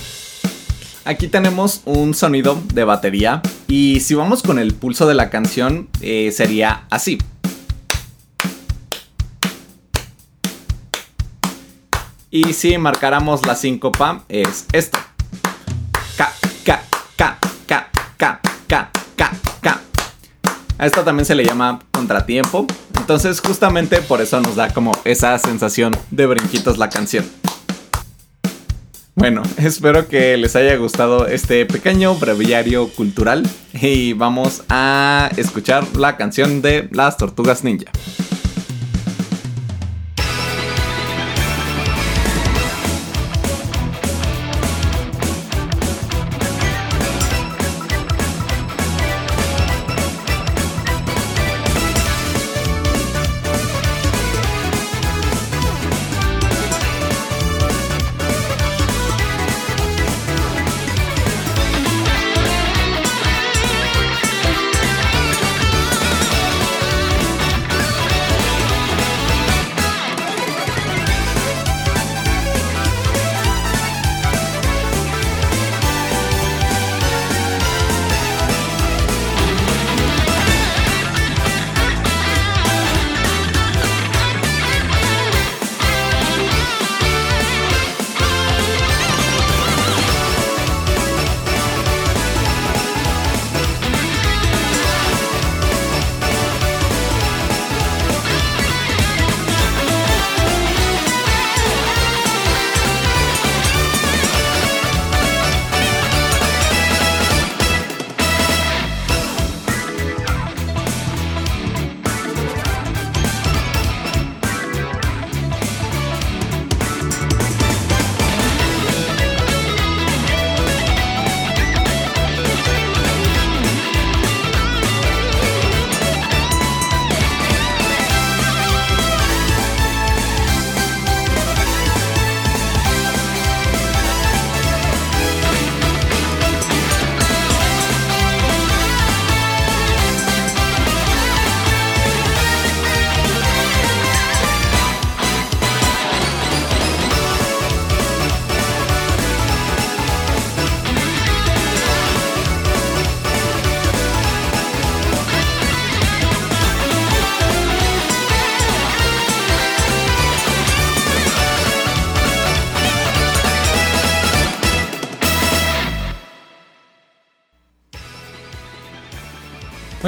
Aquí 1.05 1.29
tenemos 1.29 1.81
un 1.85 2.13
sonido 2.13 2.61
de 2.73 2.83
batería 2.83 3.41
y 3.69 4.01
si 4.01 4.15
vamos 4.15 4.43
con 4.43 4.59
el 4.59 4.73
pulso 4.73 5.07
de 5.07 5.13
la 5.13 5.29
canción 5.29 5.87
eh, 6.01 6.29
sería 6.33 6.87
así. 6.89 7.19
Y 12.35 12.53
si 12.53 12.79
marcáramos 12.79 13.45
la 13.45 13.53
síncopa 13.55 14.23
es 14.27 14.65
esto. 14.71 14.97
K, 16.17 16.33
K, 16.65 16.81
K, 17.15 17.37
K, 17.67 17.91
K, 18.17 18.41
K. 19.61 19.81
A 20.79 20.85
esto 20.87 21.03
también 21.03 21.27
se 21.27 21.35
le 21.35 21.45
llama 21.45 21.79
contratiempo. 21.91 22.65
Entonces 22.97 23.39
justamente 23.39 24.01
por 24.01 24.19
eso 24.19 24.41
nos 24.41 24.55
da 24.55 24.73
como 24.73 24.93
esa 25.05 25.37
sensación 25.37 25.95
de 26.09 26.25
brinquitos 26.25 26.79
la 26.79 26.89
canción. 26.89 27.23
Bueno, 29.13 29.43
espero 29.57 30.07
que 30.07 30.35
les 30.35 30.55
haya 30.55 30.75
gustado 30.77 31.27
este 31.27 31.67
pequeño 31.67 32.15
breviario 32.15 32.87
cultural 32.87 33.47
y 33.79 34.13
vamos 34.13 34.63
a 34.69 35.29
escuchar 35.37 35.85
la 35.95 36.17
canción 36.17 36.63
de 36.63 36.89
las 36.93 37.15
tortugas 37.17 37.63
ninja. 37.63 37.91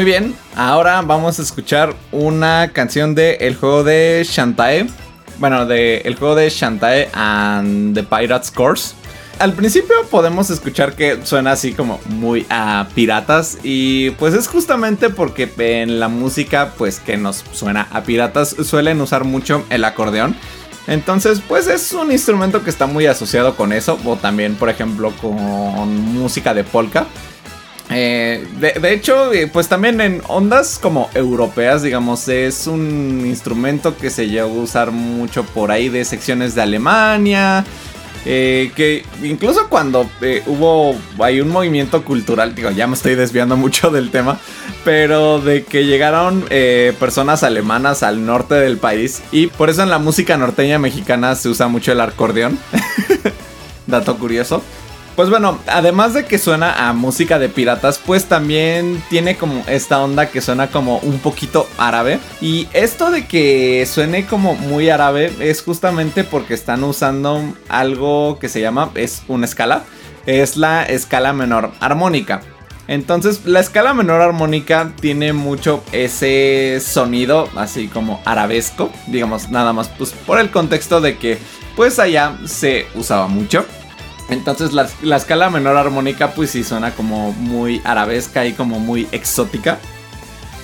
Bien, 0.06 0.36
ahora 0.56 1.02
vamos 1.02 1.40
a 1.40 1.42
escuchar 1.42 1.96
una 2.12 2.70
canción 2.72 3.16
de 3.16 3.38
el 3.42 3.56
juego 3.56 3.84
de 3.84 4.24
Shantae. 4.24 4.86
Bueno, 5.40 5.66
de 5.66 5.98
el 6.06 6.14
juego 6.14 6.36
de 6.36 6.48
Shantae 6.48 7.10
and 7.12 7.96
the 7.96 8.04
Pirates 8.04 8.52
Course. 8.52 8.94
al 9.40 9.54
principio 9.54 9.96
podemos 10.12 10.52
escuchar 10.52 10.94
que 10.94 11.26
suena 11.26 11.54
así 11.54 11.74
como 11.74 12.00
muy 12.06 12.46
a 12.52 12.88
piratas 12.94 13.58
y 13.64 14.12
pues 14.12 14.36
es 14.36 14.48
justamente 14.48 15.10
porque 15.10 15.52
en 15.58 16.00
la 16.00 16.08
música 16.08 16.74
pues 16.78 17.00
que 17.00 17.18
nos 17.18 17.44
suena 17.52 17.88
a 17.92 18.04
piratas 18.04 18.56
suelen 18.64 19.02
usar 19.02 19.24
mucho 19.24 19.66
el 19.72 19.84
acordeón. 19.86 20.36
Entonces, 20.88 21.42
pues 21.48 21.66
es 21.66 21.94
un 21.94 22.12
instrumento 22.12 22.64
que 22.64 22.70
está 22.70 22.86
muy 22.86 23.08
asociado 23.08 23.56
con 23.56 23.74
eso. 23.74 23.98
O 24.06 24.18
también, 24.18 24.54
por 24.54 24.70
ejemplo, 24.70 25.12
con 25.20 25.34
música 26.14 26.54
de 26.54 26.64
polka. 26.64 27.08
Eh, 27.90 28.46
de, 28.60 28.94
hecho, 28.94 29.32
eh, 29.32 29.48
pues 29.48 29.68
también 29.68 30.02
en 30.02 30.22
ondas 30.28 30.80
como 30.82 31.10
europeas, 31.14 31.84
digamos, 31.84 32.28
es 32.28 32.68
un 32.68 33.24
instrumento 33.26 33.96
que 33.96 34.10
se 34.10 34.28
llegó 34.28 34.60
a 34.60 34.64
usar 34.64 34.92
mucho 34.92 35.44
por 35.44 35.72
ahí 35.72 35.90
de 35.90 36.04
secciones 36.06 36.56
de 36.56 36.62
Alemania. 36.62 37.66
Eh, 38.28 38.72
que 38.76 39.06
incluso 39.22 39.70
cuando 39.70 40.10
hubo 40.48 40.96
hay 41.20 41.42
un 41.42 41.50
movimiento 41.50 42.04
cultural, 42.04 42.56
digo, 42.56 42.72
ya 42.72 42.88
me 42.88 42.96
estoy 42.96 43.14
desviando 43.14 43.56
mucho 43.56 43.92
del 43.92 44.10
tema, 44.10 44.40
pero 44.84 45.40
de 45.40 45.64
que 45.64 45.86
llegaron 45.86 46.44
personas 47.00 47.44
alemanas 47.44 48.02
al 48.02 48.26
norte 48.26 48.56
del 48.56 48.78
país 48.78 49.22
y 49.32 49.46
por 49.46 49.70
eso 49.70 49.84
en 49.84 49.92
la 49.92 50.00
música 50.00 50.38
norteña 50.38 50.80
mexicana 50.80 51.36
se 51.36 51.50
usa 51.50 51.68
mucho 51.68 51.92
el 51.92 52.02
acordeón. 52.02 52.58
Dato 53.86 54.18
curioso. 54.18 54.64
Pues 55.16 55.30
bueno, 55.30 55.60
además 55.68 56.14
de 56.14 56.26
que 56.26 56.38
suena 56.38 56.90
a 56.90 56.92
música 56.92 57.40
de 57.40 57.48
piratas, 57.48 58.02
pues 58.06 58.26
también 58.26 59.02
tiene 59.10 59.38
como 59.38 59.64
esta 59.66 60.04
onda 60.04 60.30
que 60.30 60.42
suena 60.42 60.68
como 60.68 60.98
un 60.98 61.20
poquito 61.20 61.70
árabe. 61.78 62.20
Y 62.42 62.68
esto 62.74 63.12
de 63.12 63.26
que 63.26 63.88
suene 63.90 64.26
como 64.26 64.56
muy 64.56 64.90
árabe 64.90 65.32
es 65.40 65.64
justamente 65.64 66.26
porque 66.26 66.54
están 66.54 66.84
usando 66.84 67.42
algo 67.70 68.40
que 68.40 68.50
se 68.50 68.60
llama, 68.60 68.92
es 68.96 69.24
una 69.30 69.46
escala, 69.46 69.84
es 70.26 70.58
la 70.58 70.84
escala 70.84 71.32
menor 71.32 71.72
armónica. 71.80 72.42
Entonces 72.90 73.46
la 73.46 73.62
escala 73.62 73.94
menor 73.94 74.20
armónica 74.22 74.92
tiene 75.00 75.32
mucho 75.32 75.82
ese 75.94 76.82
sonido 76.86 77.48
así 77.56 77.88
como 77.88 78.22
arabesco, 78.26 78.92
digamos 79.08 79.50
nada 79.50 79.72
más 79.72 79.88
pues 79.88 80.12
por 80.12 80.40
el 80.40 80.52
contexto 80.52 81.00
de 81.00 81.18
que 81.18 81.40
pues 81.78 82.00
allá 82.00 82.38
se 82.46 82.86
usaba 82.96 83.28
mucho. 83.28 83.66
Entonces 84.30 84.74
la, 84.74 84.88
escala 85.16 85.50
menor 85.50 85.78
armónica 85.78 86.34
pues 86.34 86.52
sí 86.52 86.64
suena 86.64 86.92
como 86.92 87.32
muy 87.34 87.82
arabesca 87.84 88.46
y 88.46 88.54
como 88.54 88.80
muy 88.80 89.08
exótica. 89.12 89.80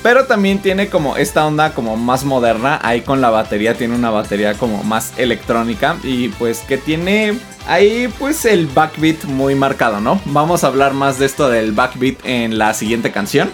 Pero 0.04 0.26
también 0.26 0.60
tiene 0.60 0.90
como 0.90 1.16
esta 1.16 1.46
onda 1.46 1.76
como 1.76 1.96
más 1.96 2.24
moderna. 2.24 2.80
Ahí 2.82 3.02
con 3.02 3.22
la 3.22 3.30
batería 3.30 3.76
tiene 3.76 3.96
una 3.96 4.10
batería 4.10 4.56
como 4.56 4.84
más 4.84 5.14
electrónica. 5.18 5.96
Y 6.04 6.30
pues 6.30 6.62
que 6.62 6.80
tiene 6.80 7.38
ahí 7.68 8.12
pues 8.18 8.46
el 8.46 8.66
backbeat 8.66 9.26
muy 9.26 9.54
marcado, 9.54 10.02
¿no? 10.02 10.20
Vamos 10.26 10.64
a 10.64 10.68
hablar 10.68 10.94
más 10.94 11.20
de 11.20 11.28
esto 11.28 11.50
del 11.50 11.72
backbeat 11.72 12.18
en 12.26 12.58
la 12.58 12.74
siguiente 12.74 13.12
canción. 13.12 13.52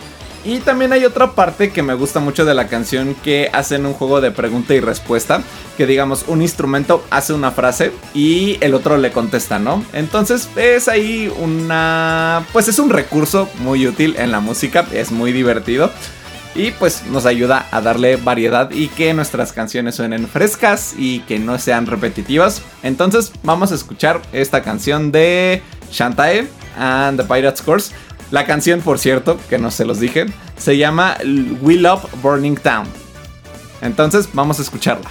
Y 0.48 0.60
también 0.60 0.94
hay 0.94 1.04
otra 1.04 1.34
parte 1.34 1.74
que 1.74 1.84
me 1.84 1.94
gusta 1.94 2.22
mucho 2.22 2.46
de 2.46 2.54
la 2.54 2.70
canción 2.70 3.16
que 3.16 3.50
hacen 3.52 3.86
un 3.86 3.92
juego 3.92 4.22
de 4.22 4.32
pregunta 4.32 4.74
y 4.74 4.80
respuesta. 4.80 5.42
Que 5.76 5.86
digamos, 5.86 6.24
un 6.26 6.42
instrumento 6.42 7.04
hace 7.10 7.34
una 7.34 7.52
frase 7.52 7.92
y 8.14 8.58
el 8.62 8.74
otro 8.74 8.96
le 8.96 9.12
contesta, 9.12 9.60
¿no? 9.60 9.84
Entonces 9.92 10.48
es 10.56 10.88
ahí 10.88 11.30
una... 11.38 12.46
Pues 12.54 12.70
es 12.70 12.80
un 12.80 12.90
recurso 12.90 13.50
muy 13.60 13.86
útil 13.88 14.16
en 14.18 14.32
la 14.32 14.40
música, 14.40 14.88
es 14.94 15.12
muy 15.12 15.34
divertido. 15.34 15.92
Y 16.56 16.72
pues 16.72 17.04
nos 17.08 17.26
ayuda 17.26 17.68
a 17.72 17.82
darle 17.82 18.16
variedad 18.16 18.72
y 18.72 18.88
que 18.88 19.14
nuestras 19.14 19.52
canciones 19.52 19.96
suenen 19.96 20.30
frescas 20.30 20.96
y 20.98 21.20
que 21.22 21.40
no 21.40 21.60
sean 21.60 21.88
repetitivas. 21.88 22.62
Entonces 22.84 23.34
vamos 23.44 23.74
a 23.74 23.76
escuchar 23.76 24.22
esta 24.32 24.64
canción 24.64 25.12
de 25.12 25.62
Shantae 25.92 26.48
and 26.78 27.20
the 27.20 27.26
Pirates 27.26 27.62
Course. 27.62 27.94
La 28.32 28.46
canción, 28.46 28.82
por 28.82 29.00
cierto, 29.00 29.40
que 29.50 29.58
no 29.58 29.72
se 29.72 29.86
los 29.86 30.00
dije, 30.00 30.26
se 30.58 30.78
llama 30.78 31.18
We 31.62 31.76
Love 31.76 32.06
Burning 32.22 32.56
Town. 32.56 32.86
Entonces, 33.82 34.30
vamos 34.34 34.60
a 34.60 34.64
escucharla. 34.64 35.10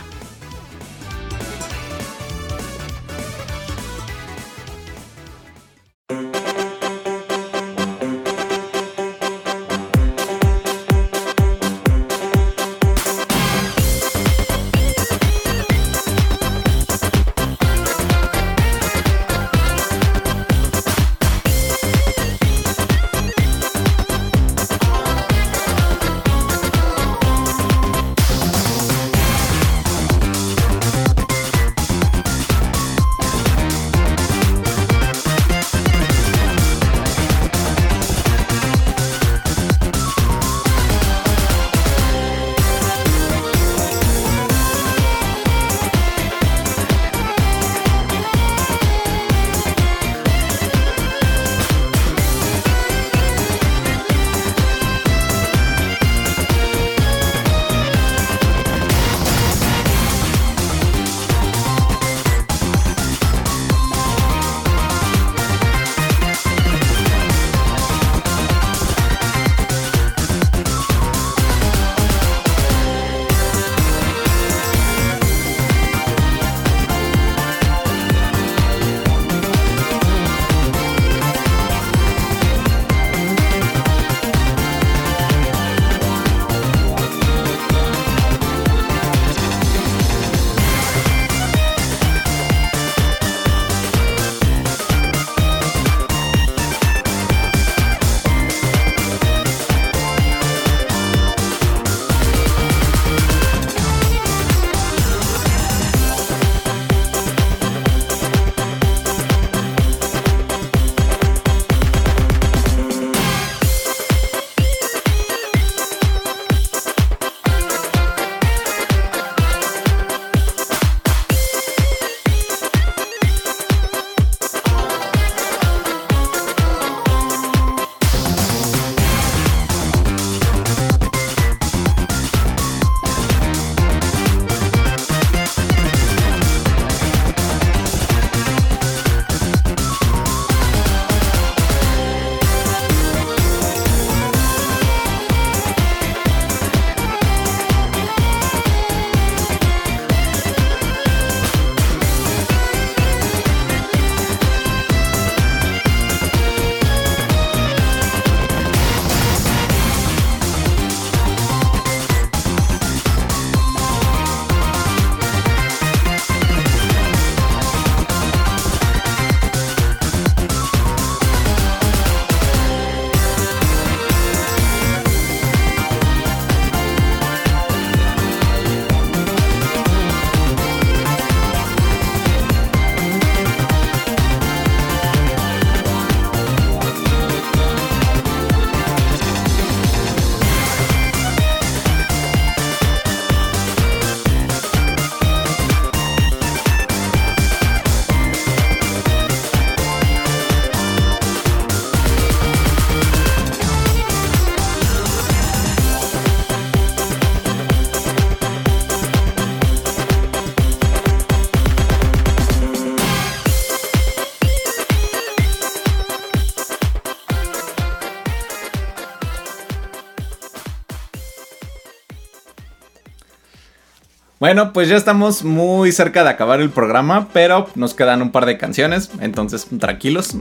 Bueno, 224.46 224.72
pues 224.72 224.88
ya 224.88 224.94
estamos 224.94 225.42
muy 225.42 225.90
cerca 225.90 226.22
de 226.22 226.30
acabar 226.30 226.60
el 226.60 226.70
programa, 226.70 227.30
pero 227.32 227.68
nos 227.74 227.94
quedan 227.94 228.22
un 228.22 228.30
par 228.30 228.46
de 228.46 228.56
canciones, 228.56 229.10
entonces 229.20 229.66
tranquilos. 229.80 230.36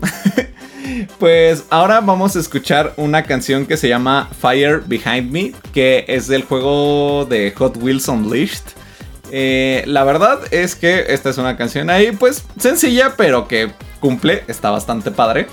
pues 1.19 1.63
ahora 1.71 2.01
vamos 2.01 2.35
a 2.35 2.39
escuchar 2.39 2.93
una 2.97 3.23
canción 3.23 3.65
que 3.65 3.77
se 3.77 3.89
llama 3.89 4.29
Fire 4.39 4.83
Behind 4.85 5.31
Me, 5.31 5.53
que 5.73 6.05
es 6.07 6.27
del 6.27 6.43
juego 6.43 7.25
de 7.25 7.51
Hot 7.57 7.77
Wheels 7.77 8.07
Unleashed. 8.07 8.61
Eh, 9.31 9.83
la 9.87 10.03
verdad 10.03 10.37
es 10.51 10.75
que 10.75 11.05
esta 11.07 11.31
es 11.31 11.39
una 11.39 11.57
canción 11.57 11.89
ahí, 11.89 12.11
pues 12.11 12.45
sencilla, 12.59 13.15
pero 13.17 13.47
que 13.47 13.71
cumple, 13.99 14.43
está 14.47 14.69
bastante 14.69 15.09
padre. 15.09 15.47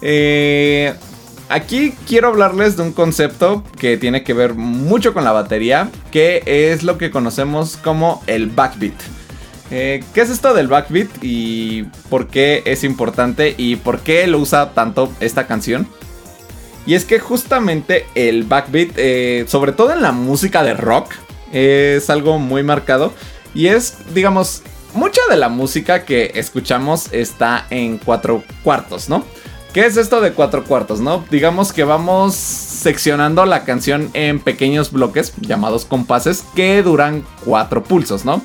Eh, 0.00 0.92
aquí 1.52 1.94
quiero 2.08 2.28
hablarles 2.28 2.76
de 2.76 2.82
un 2.82 2.92
concepto 2.92 3.62
que 3.78 3.98
tiene 3.98 4.24
que 4.24 4.32
ver 4.32 4.54
mucho 4.54 5.12
con 5.12 5.24
la 5.24 5.32
batería, 5.32 5.90
que 6.10 6.42
es 6.46 6.82
lo 6.82 6.96
que 6.96 7.10
conocemos 7.10 7.76
como 7.76 8.22
el 8.26 8.46
backbeat. 8.46 8.94
Eh, 9.70 10.02
¿Qué 10.14 10.22
es 10.22 10.30
esto 10.30 10.54
del 10.54 10.68
backbeat 10.68 11.08
y 11.22 11.84
por 12.08 12.28
qué 12.28 12.62
es 12.64 12.84
importante 12.84 13.54
y 13.56 13.76
por 13.76 14.00
qué 14.00 14.26
lo 14.26 14.38
usa 14.38 14.72
tanto 14.72 15.12
esta 15.20 15.46
canción? 15.46 15.86
Y 16.86 16.94
es 16.94 17.04
que 17.04 17.20
justamente 17.20 18.06
el 18.14 18.44
backbeat, 18.44 18.92
eh, 18.96 19.44
sobre 19.46 19.72
todo 19.72 19.92
en 19.92 20.02
la 20.02 20.12
música 20.12 20.62
de 20.62 20.74
rock, 20.74 21.12
es 21.52 22.08
algo 22.10 22.38
muy 22.38 22.62
marcado 22.62 23.12
y 23.54 23.66
es, 23.68 23.98
digamos, 24.14 24.62
mucha 24.94 25.20
de 25.30 25.36
la 25.36 25.50
música 25.50 26.04
que 26.04 26.32
escuchamos 26.34 27.12
está 27.12 27.66
en 27.70 27.98
cuatro 27.98 28.42
cuartos, 28.62 29.08
¿no? 29.08 29.24
¿Qué 29.72 29.86
es 29.86 29.96
esto 29.96 30.20
de 30.20 30.34
cuatro 30.34 30.64
cuartos, 30.64 31.00
no? 31.00 31.24
Digamos 31.30 31.72
que 31.72 31.82
vamos 31.82 32.34
seccionando 32.34 33.46
la 33.46 33.64
canción 33.64 34.10
en 34.12 34.38
pequeños 34.38 34.92
bloques 34.92 35.32
llamados 35.40 35.86
compases 35.86 36.44
que 36.54 36.82
duran 36.82 37.24
cuatro 37.42 37.82
pulsos, 37.82 38.26
¿no? 38.26 38.42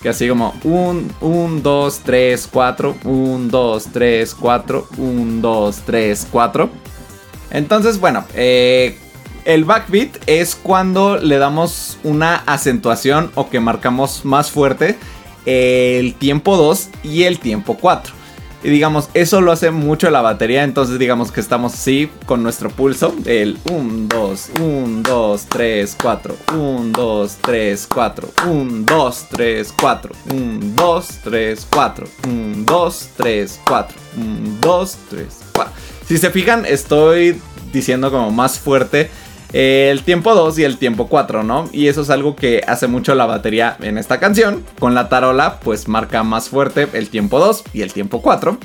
Que 0.00 0.08
así 0.08 0.26
como 0.26 0.54
1, 0.64 1.02
1, 1.20 1.60
2, 1.60 2.00
3, 2.02 2.48
4, 2.50 2.96
1, 3.04 3.48
2, 3.50 3.88
3, 3.92 4.34
4, 4.40 4.88
1, 4.96 5.40
2, 5.42 5.76
3, 5.84 6.28
4. 6.32 6.70
Entonces, 7.50 8.00
bueno, 8.00 8.24
eh, 8.32 8.98
el 9.44 9.66
backbeat 9.66 10.16
es 10.26 10.54
cuando 10.54 11.18
le 11.18 11.36
damos 11.36 11.98
una 12.04 12.36
acentuación 12.46 13.30
o 13.34 13.50
que 13.50 13.60
marcamos 13.60 14.24
más 14.24 14.50
fuerte 14.50 14.96
el 15.44 16.14
tiempo 16.14 16.56
2 16.56 16.88
y 17.02 17.24
el 17.24 17.38
tiempo 17.38 17.76
4. 17.78 18.19
Y 18.62 18.68
digamos, 18.68 19.08
eso 19.14 19.40
lo 19.40 19.52
hace 19.52 19.70
mucho 19.70 20.10
la 20.10 20.20
batería. 20.20 20.64
Entonces, 20.64 20.98
digamos 20.98 21.32
que 21.32 21.40
estamos 21.40 21.74
así 21.74 22.10
con 22.26 22.42
nuestro 22.42 22.70
pulso. 22.70 23.14
El 23.24 23.58
1, 23.70 24.08
2, 24.08 24.50
1, 24.60 25.02
2, 25.02 25.46
3, 25.46 25.96
4. 26.00 26.36
1, 26.54 26.92
2, 26.92 27.38
3, 27.40 27.86
4. 27.90 28.28
1, 28.46 28.84
2, 28.84 29.26
3, 29.30 29.74
4. 29.80 30.12
1, 30.34 30.60
2, 30.76 31.08
3, 31.24 31.66
4. 31.70 32.06
1, 32.24 32.64
2, 32.66 33.08
3, 33.14 33.60
4. 33.66 33.96
1, 34.16 34.58
2, 34.60 34.96
3, 35.08 35.40
4. 35.54 35.72
Si 36.06 36.18
se 36.18 36.30
fijan, 36.30 36.66
estoy 36.66 37.40
diciendo 37.72 38.10
como 38.10 38.30
más 38.30 38.58
fuerte 38.58 39.10
el 39.52 40.02
tiempo 40.02 40.34
2 40.34 40.58
y 40.58 40.64
el 40.64 40.78
tiempo 40.78 41.08
4, 41.08 41.42
¿no? 41.42 41.68
Y 41.72 41.88
eso 41.88 42.02
es 42.02 42.10
algo 42.10 42.36
que 42.36 42.62
hace 42.66 42.86
mucho 42.86 43.14
la 43.14 43.26
batería 43.26 43.76
en 43.80 43.98
esta 43.98 44.20
canción. 44.20 44.64
Con 44.78 44.94
la 44.94 45.08
tarola, 45.08 45.60
pues 45.60 45.88
marca 45.88 46.22
más 46.22 46.48
fuerte 46.48 46.88
el 46.92 47.10
tiempo 47.10 47.38
2 47.38 47.64
y 47.72 47.82
el 47.82 47.92
tiempo 47.92 48.22
4. 48.22 48.58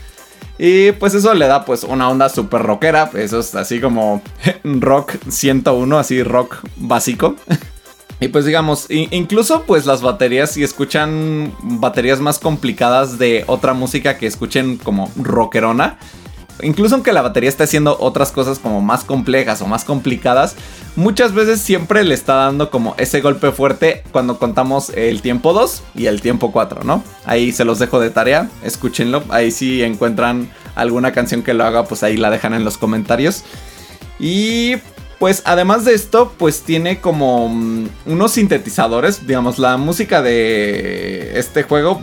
y 0.58 0.92
pues 0.92 1.14
eso 1.14 1.34
le 1.34 1.46
da 1.46 1.64
pues 1.64 1.84
una 1.84 2.08
onda 2.08 2.28
súper 2.28 2.62
rockera. 2.62 3.10
Eso 3.14 3.40
es 3.40 3.54
así 3.54 3.80
como 3.80 4.22
rock 4.64 5.12
101, 5.28 5.98
así 5.98 6.22
rock 6.22 6.56
básico. 6.76 7.36
Y 8.20 8.28
pues 8.28 8.44
digamos, 8.44 8.86
incluso 8.88 9.64
pues 9.66 9.86
las 9.86 10.00
baterías, 10.00 10.52
si 10.52 10.62
escuchan 10.62 11.52
baterías 11.62 12.20
más 12.20 12.38
complicadas 12.38 13.18
de 13.18 13.44
otra 13.48 13.74
música 13.74 14.16
que 14.16 14.26
escuchen 14.26 14.76
como 14.78 15.10
rockerona, 15.20 15.98
incluso 16.62 16.94
aunque 16.94 17.12
la 17.12 17.22
batería 17.22 17.48
esté 17.48 17.64
haciendo 17.64 17.96
otras 18.00 18.32
cosas 18.32 18.58
como 18.58 18.80
más 18.80 19.04
complejas 19.04 19.60
o 19.62 19.66
más 19.66 19.84
complicadas, 19.84 20.56
muchas 20.96 21.34
veces 21.34 21.60
siempre 21.60 22.04
le 22.04 22.14
está 22.14 22.34
dando 22.34 22.70
como 22.70 22.94
ese 22.98 23.20
golpe 23.20 23.50
fuerte 23.50 24.02
cuando 24.12 24.38
contamos 24.38 24.90
el 24.90 25.22
tiempo 25.22 25.52
2 25.52 25.82
y 25.94 26.06
el 26.06 26.20
tiempo 26.20 26.52
4, 26.52 26.84
¿no? 26.84 27.02
Ahí 27.24 27.52
se 27.52 27.64
los 27.64 27.78
dejo 27.78 28.00
de 28.00 28.10
tarea, 28.10 28.48
escúchenlo, 28.62 29.22
ahí 29.30 29.50
si 29.50 29.82
encuentran 29.82 30.50
alguna 30.74 31.12
canción 31.12 31.42
que 31.42 31.54
lo 31.54 31.64
haga, 31.64 31.84
pues 31.84 32.02
ahí 32.02 32.16
la 32.16 32.30
dejan 32.30 32.54
en 32.54 32.64
los 32.64 32.78
comentarios. 32.78 33.44
Y 34.18 34.76
pues 35.18 35.42
además 35.44 35.84
de 35.84 35.94
esto, 35.94 36.34
pues 36.36 36.62
tiene 36.62 37.00
como 37.00 37.48
mm, 37.48 37.88
unos 38.06 38.32
sintetizadores, 38.32 39.26
digamos, 39.26 39.58
la 39.58 39.76
música 39.76 40.22
de 40.22 41.38
este 41.38 41.62
juego, 41.62 42.00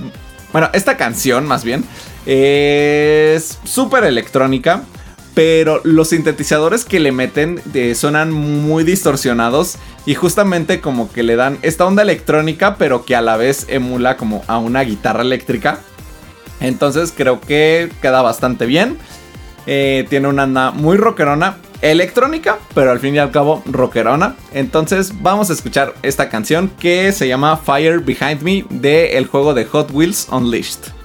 bueno, 0.52 0.70
esta 0.74 0.98
canción 0.98 1.46
más 1.46 1.64
bien, 1.64 1.84
es 2.26 3.60
súper 3.64 4.04
electrónica, 4.04 4.84
pero 5.34 5.82
los 5.84 6.10
sintetizadores 6.10 6.86
que 6.86 7.00
le 7.00 7.12
meten 7.12 7.62
eh, 7.74 7.96
suenan 7.96 8.32
muy 8.32 8.84
distorsionados 8.84 9.78
y 10.06 10.16
justamente 10.16 10.82
como 10.82 11.12
que 11.12 11.24
le 11.24 11.36
dan 11.36 11.58
esta 11.62 11.86
onda 11.86 12.04
electrónica, 12.04 12.76
pero 12.76 13.06
que 13.06 13.16
a 13.16 13.22
la 13.22 13.38
vez 13.38 13.66
emula 13.70 14.18
como 14.18 14.44
a 14.48 14.58
una 14.58 14.82
guitarra 14.82 15.22
eléctrica. 15.22 15.80
Entonces 16.60 17.14
creo 17.16 17.40
que 17.40 17.92
queda 18.02 18.22
bastante 18.22 18.66
bien. 18.66 18.98
Eh, 19.68 20.06
tiene 20.10 20.28
una 20.28 20.44
onda 20.44 20.72
muy 20.72 20.98
rockerona, 20.98 21.58
electrónica, 21.82 22.60
pero 22.74 22.92
al 22.92 23.00
fin 23.00 23.16
y 23.16 23.20
al 23.20 23.32
cabo 23.32 23.64
rockerona. 23.66 24.36
Entonces 24.54 25.22
vamos 25.22 25.50
a 25.50 25.54
escuchar 25.54 25.94
esta 26.04 26.30
canción 26.30 26.70
que 26.80 27.12
se 27.12 27.28
llama 27.28 27.58
Fire 27.58 28.00
Behind 28.00 28.42
Me 28.42 28.66
de 28.70 29.18
el 29.18 29.28
juego 29.28 29.54
de 29.54 29.66
Hot 29.66 29.92
Wheels 29.92 30.28
Unleashed. 30.32 31.01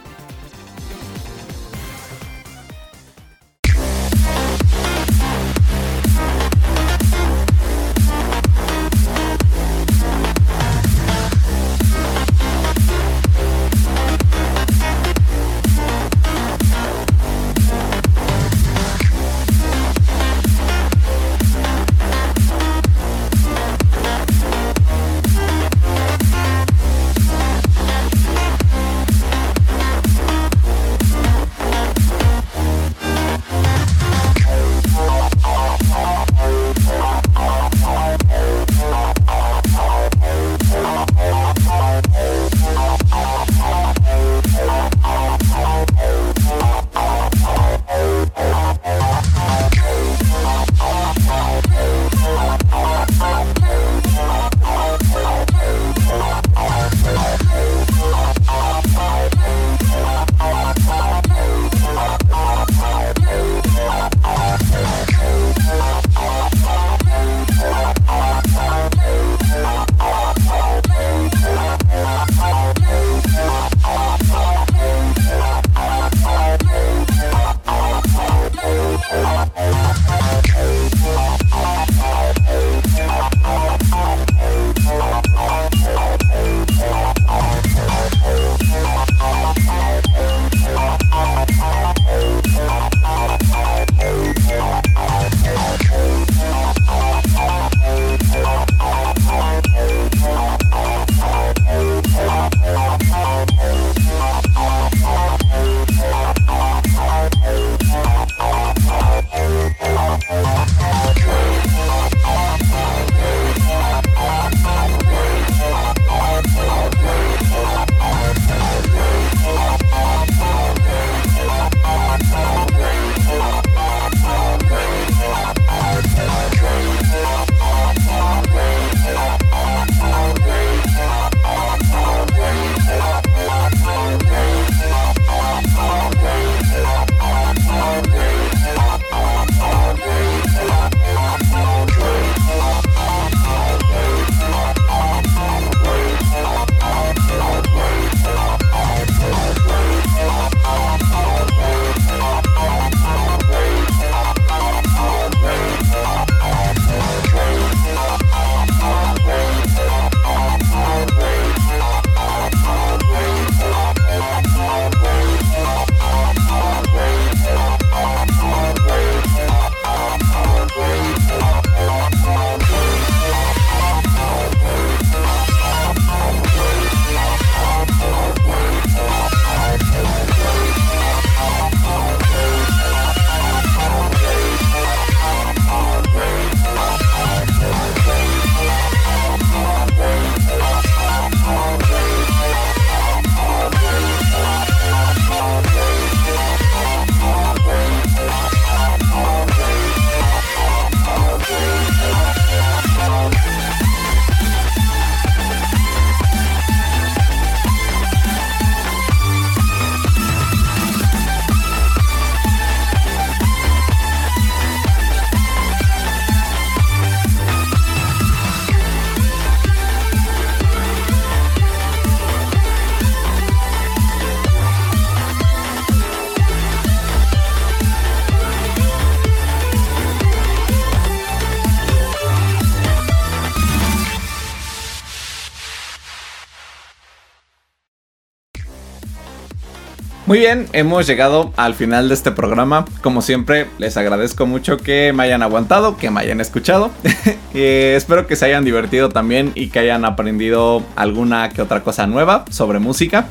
Muy 240.37 240.43
bien, 240.43 240.67
hemos 240.75 241.07
llegado 241.07 241.51
al 241.57 241.75
final 241.75 242.09
de 242.09 242.15
este 242.15 242.31
programa. 242.31 242.85
Como 243.01 243.23
siempre, 243.23 243.69
les 243.79 243.97
agradezco 243.97 244.45
mucho 244.45 244.77
que 244.77 245.15
me 245.15 245.23
hayan 245.23 245.43
aguantado, 245.43 245.97
que 245.97 246.11
me 246.11 246.21
hayan 246.21 246.43
escuchado. 246.43 246.91
Eh, 247.55 247.95
espero 247.97 248.27
que 248.27 248.37
se 248.37 248.45
hayan 248.45 248.67
divertido 248.67 249.09
también 249.09 249.53
y 249.55 249.69
que 249.69 249.79
hayan 249.79 250.05
aprendido 250.05 250.83
alguna 250.95 251.49
que 251.49 251.63
otra 251.63 251.83
cosa 251.83 252.07
nueva 252.07 252.45
sobre 252.51 252.81
música. 252.81 253.29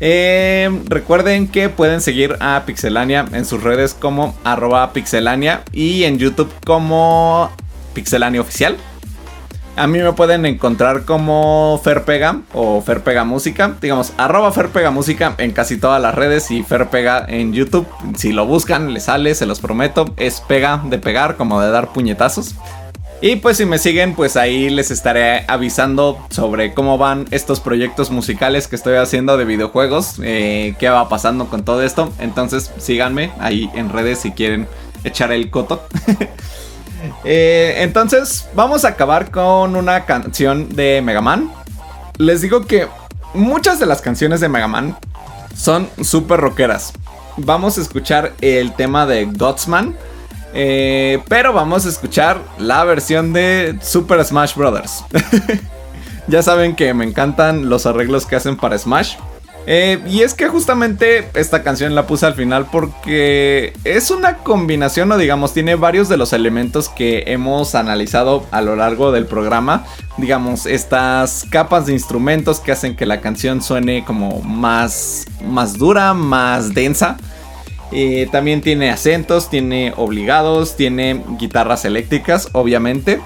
Eh, 0.00 0.68
recuerden 0.84 1.48
que 1.48 1.70
pueden 1.70 2.02
seguir 2.02 2.36
a 2.40 2.64
Pixelania 2.66 3.24
en 3.32 3.46
sus 3.46 3.62
redes 3.62 3.94
como 3.94 4.36
arroba 4.44 4.92
pixelania 4.92 5.62
y 5.72 6.04
en 6.04 6.18
YouTube 6.18 6.52
como 6.66 7.50
Pixelania 7.94 8.42
Oficial. 8.42 8.76
A 9.76 9.86
mí 9.86 9.98
me 9.98 10.12
pueden 10.14 10.46
encontrar 10.46 11.04
como 11.04 11.78
Ferpega 11.84 12.40
o 12.54 12.80
Ferpega 12.80 13.24
Música. 13.24 13.76
Digamos, 13.78 14.14
arroba 14.16 14.50
Ferpega 14.50 14.90
Música 14.90 15.34
en 15.36 15.52
casi 15.52 15.76
todas 15.76 16.00
las 16.00 16.14
redes 16.14 16.50
y 16.50 16.62
Ferpega 16.62 17.26
en 17.28 17.52
YouTube. 17.52 17.86
Si 18.16 18.32
lo 18.32 18.46
buscan, 18.46 18.94
les 18.94 19.04
sale, 19.04 19.34
se 19.34 19.44
los 19.44 19.60
prometo. 19.60 20.14
Es 20.16 20.40
pega 20.40 20.82
de 20.86 20.98
pegar, 20.98 21.36
como 21.36 21.60
de 21.60 21.70
dar 21.70 21.92
puñetazos. 21.92 22.54
Y 23.20 23.36
pues 23.36 23.58
si 23.58 23.66
me 23.66 23.78
siguen, 23.78 24.14
pues 24.14 24.38
ahí 24.38 24.70
les 24.70 24.90
estaré 24.90 25.44
avisando 25.46 26.18
sobre 26.30 26.72
cómo 26.72 26.96
van 26.96 27.26
estos 27.30 27.60
proyectos 27.60 28.10
musicales 28.10 28.68
que 28.68 28.76
estoy 28.76 28.96
haciendo 28.96 29.36
de 29.36 29.44
videojuegos. 29.44 30.14
Eh, 30.22 30.74
qué 30.78 30.88
va 30.88 31.10
pasando 31.10 31.48
con 31.48 31.64
todo 31.64 31.82
esto. 31.82 32.10
Entonces 32.18 32.72
síganme 32.78 33.30
ahí 33.40 33.70
en 33.74 33.90
redes 33.90 34.20
si 34.20 34.32
quieren 34.32 34.66
echar 35.04 35.32
el 35.32 35.50
coto. 35.50 35.86
Eh, 37.24 37.76
entonces, 37.78 38.48
vamos 38.54 38.84
a 38.84 38.88
acabar 38.88 39.30
con 39.30 39.76
una 39.76 40.04
canción 40.04 40.68
de 40.74 41.02
Mega 41.02 41.20
Man. 41.20 41.50
Les 42.18 42.40
digo 42.40 42.66
que 42.66 42.88
muchas 43.34 43.78
de 43.78 43.86
las 43.86 44.00
canciones 44.00 44.40
de 44.40 44.48
Mega 44.48 44.68
Man 44.68 44.96
son 45.54 45.88
súper 46.02 46.40
rockeras. 46.40 46.92
Vamos 47.36 47.78
a 47.78 47.82
escuchar 47.82 48.32
el 48.40 48.74
tema 48.74 49.06
de 49.06 49.26
Godsman. 49.26 49.96
Eh, 50.54 51.22
pero 51.28 51.52
vamos 51.52 51.84
a 51.84 51.90
escuchar 51.90 52.40
la 52.58 52.82
versión 52.84 53.34
de 53.34 53.78
Super 53.82 54.24
Smash 54.24 54.54
Bros. 54.54 55.04
ya 56.28 56.42
saben 56.42 56.74
que 56.74 56.94
me 56.94 57.04
encantan 57.04 57.68
los 57.68 57.84
arreglos 57.84 58.24
que 58.24 58.36
hacen 58.36 58.56
para 58.56 58.78
Smash. 58.78 59.16
Eh, 59.68 60.00
y 60.08 60.22
es 60.22 60.34
que 60.34 60.46
justamente 60.46 61.28
esta 61.34 61.64
canción 61.64 61.96
la 61.96 62.06
puse 62.06 62.24
al 62.24 62.34
final 62.34 62.66
porque 62.70 63.72
es 63.82 64.12
una 64.12 64.38
combinación 64.38 65.10
o 65.10 65.18
digamos 65.18 65.52
tiene 65.54 65.74
varios 65.74 66.08
de 66.08 66.16
los 66.16 66.32
elementos 66.32 66.88
que 66.88 67.24
hemos 67.26 67.74
analizado 67.74 68.46
a 68.52 68.60
lo 68.60 68.76
largo 68.76 69.10
del 69.10 69.26
programa. 69.26 69.84
Digamos, 70.18 70.66
estas 70.66 71.44
capas 71.50 71.86
de 71.86 71.92
instrumentos 71.92 72.60
que 72.60 72.72
hacen 72.72 72.96
que 72.96 73.06
la 73.06 73.20
canción 73.20 73.60
suene 73.60 74.04
como 74.04 74.40
más, 74.40 75.26
más 75.44 75.76
dura, 75.76 76.14
más 76.14 76.72
densa. 76.72 77.16
Eh, 77.92 78.28
también 78.32 78.62
tiene 78.62 78.90
acentos, 78.90 79.50
tiene 79.50 79.92
obligados, 79.96 80.76
tiene 80.76 81.22
guitarras 81.38 81.84
eléctricas, 81.84 82.48
obviamente. 82.52 83.20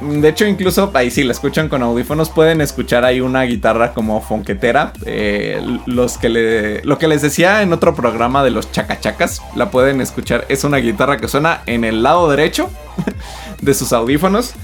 De 0.00 0.28
hecho, 0.28 0.46
incluso 0.46 0.90
ahí 0.94 1.10
si 1.10 1.24
la 1.24 1.32
escuchan 1.32 1.68
con 1.68 1.82
audífonos 1.82 2.30
pueden 2.30 2.62
escuchar 2.62 3.04
ahí 3.04 3.20
una 3.20 3.42
guitarra 3.42 3.92
como 3.92 4.22
fonquetera. 4.22 4.92
Eh, 5.04 5.60
los 5.86 6.16
que 6.16 6.28
le, 6.30 6.82
lo 6.84 6.98
que 6.98 7.06
les 7.06 7.20
decía 7.20 7.62
en 7.62 7.72
otro 7.72 7.94
programa 7.94 8.42
de 8.42 8.50
los 8.50 8.72
chacachacas, 8.72 9.42
la 9.54 9.70
pueden 9.70 10.00
escuchar. 10.00 10.46
Es 10.48 10.64
una 10.64 10.78
guitarra 10.78 11.18
que 11.18 11.28
suena 11.28 11.62
en 11.66 11.84
el 11.84 12.02
lado 12.02 12.30
derecho 12.30 12.70
de 13.60 13.74
sus 13.74 13.92
audífonos. 13.92 14.54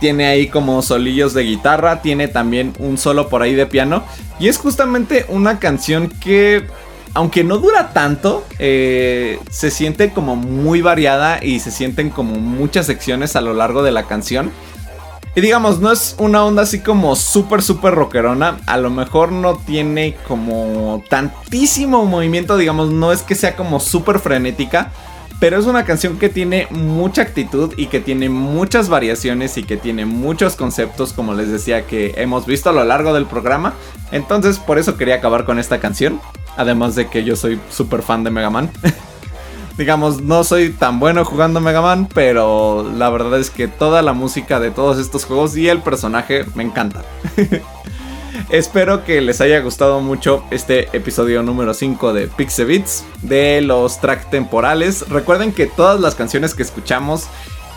Tiene 0.00 0.26
ahí 0.26 0.48
como 0.48 0.82
solillos 0.82 1.32
de 1.32 1.44
guitarra, 1.44 2.02
tiene 2.02 2.28
también 2.28 2.74
un 2.78 2.98
solo 2.98 3.28
por 3.28 3.42
ahí 3.42 3.54
de 3.54 3.64
piano. 3.64 4.04
Y 4.38 4.48
es 4.48 4.58
justamente 4.58 5.24
una 5.28 5.60
canción 5.60 6.08
que 6.08 6.66
aunque 7.14 7.44
no 7.44 7.58
dura 7.58 7.92
tanto, 7.92 8.44
eh, 8.58 9.38
se 9.48 9.70
siente 9.70 10.10
como 10.10 10.34
muy 10.34 10.82
variada 10.82 11.42
y 11.42 11.60
se 11.60 11.70
sienten 11.70 12.10
como 12.10 12.34
muchas 12.34 12.86
secciones 12.86 13.36
a 13.36 13.40
lo 13.40 13.54
largo 13.54 13.84
de 13.84 13.92
la 13.92 14.02
canción. 14.02 14.50
Y 15.36 15.40
digamos, 15.40 15.80
no 15.80 15.90
es 15.90 16.14
una 16.18 16.44
onda 16.44 16.62
así 16.62 16.80
como 16.80 17.16
súper, 17.16 17.62
súper 17.62 17.94
rockerona. 17.94 18.58
A 18.66 18.76
lo 18.76 18.90
mejor 18.90 19.32
no 19.32 19.56
tiene 19.56 20.16
como 20.28 21.02
tantísimo 21.08 22.04
movimiento, 22.04 22.56
digamos, 22.56 22.90
no 22.90 23.10
es 23.10 23.22
que 23.22 23.34
sea 23.34 23.56
como 23.56 23.80
súper 23.80 24.20
frenética. 24.20 24.92
Pero 25.40 25.58
es 25.58 25.66
una 25.66 25.84
canción 25.84 26.18
que 26.18 26.28
tiene 26.28 26.68
mucha 26.70 27.22
actitud 27.22 27.74
y 27.76 27.86
que 27.86 28.00
tiene 28.00 28.28
muchas 28.28 28.88
variaciones 28.88 29.58
y 29.58 29.64
que 29.64 29.76
tiene 29.76 30.06
muchos 30.06 30.54
conceptos, 30.54 31.12
como 31.12 31.34
les 31.34 31.50
decía, 31.50 31.86
que 31.86 32.14
hemos 32.16 32.46
visto 32.46 32.70
a 32.70 32.72
lo 32.72 32.84
largo 32.84 33.12
del 33.12 33.26
programa. 33.26 33.74
Entonces, 34.12 34.58
por 34.58 34.78
eso 34.78 34.96
quería 34.96 35.16
acabar 35.16 35.44
con 35.44 35.58
esta 35.58 35.80
canción. 35.80 36.20
Además 36.56 36.94
de 36.94 37.08
que 37.08 37.24
yo 37.24 37.34
soy 37.34 37.60
súper 37.68 38.02
fan 38.02 38.22
de 38.22 38.30
Mega 38.30 38.50
Man. 38.50 38.70
digamos, 39.76 40.22
no 40.22 40.44
soy 40.44 40.70
tan 40.70 41.00
bueno 41.00 41.24
jugando 41.24 41.60
Mega 41.60 41.82
Man, 41.82 42.08
pero 42.12 42.88
la 42.96 43.10
verdad 43.10 43.38
es 43.38 43.50
que 43.50 43.68
toda 43.68 44.02
la 44.02 44.12
música 44.12 44.60
de 44.60 44.70
todos 44.70 44.98
estos 44.98 45.24
juegos 45.24 45.56
y 45.56 45.68
el 45.68 45.82
personaje 45.82 46.44
me 46.54 46.62
encanta. 46.62 47.02
Espero 48.50 49.04
que 49.04 49.20
les 49.20 49.40
haya 49.40 49.60
gustado 49.60 50.00
mucho 50.00 50.44
este 50.50 50.94
episodio 50.96 51.42
número 51.42 51.72
5 51.72 52.12
de 52.12 52.26
Pixebits 52.28 53.04
de 53.22 53.60
los 53.62 54.00
tracks 54.00 54.30
temporales. 54.30 55.08
Recuerden 55.08 55.52
que 55.52 55.66
todas 55.66 56.00
las 56.00 56.14
canciones 56.14 56.54
que 56.54 56.62
escuchamos 56.62 57.28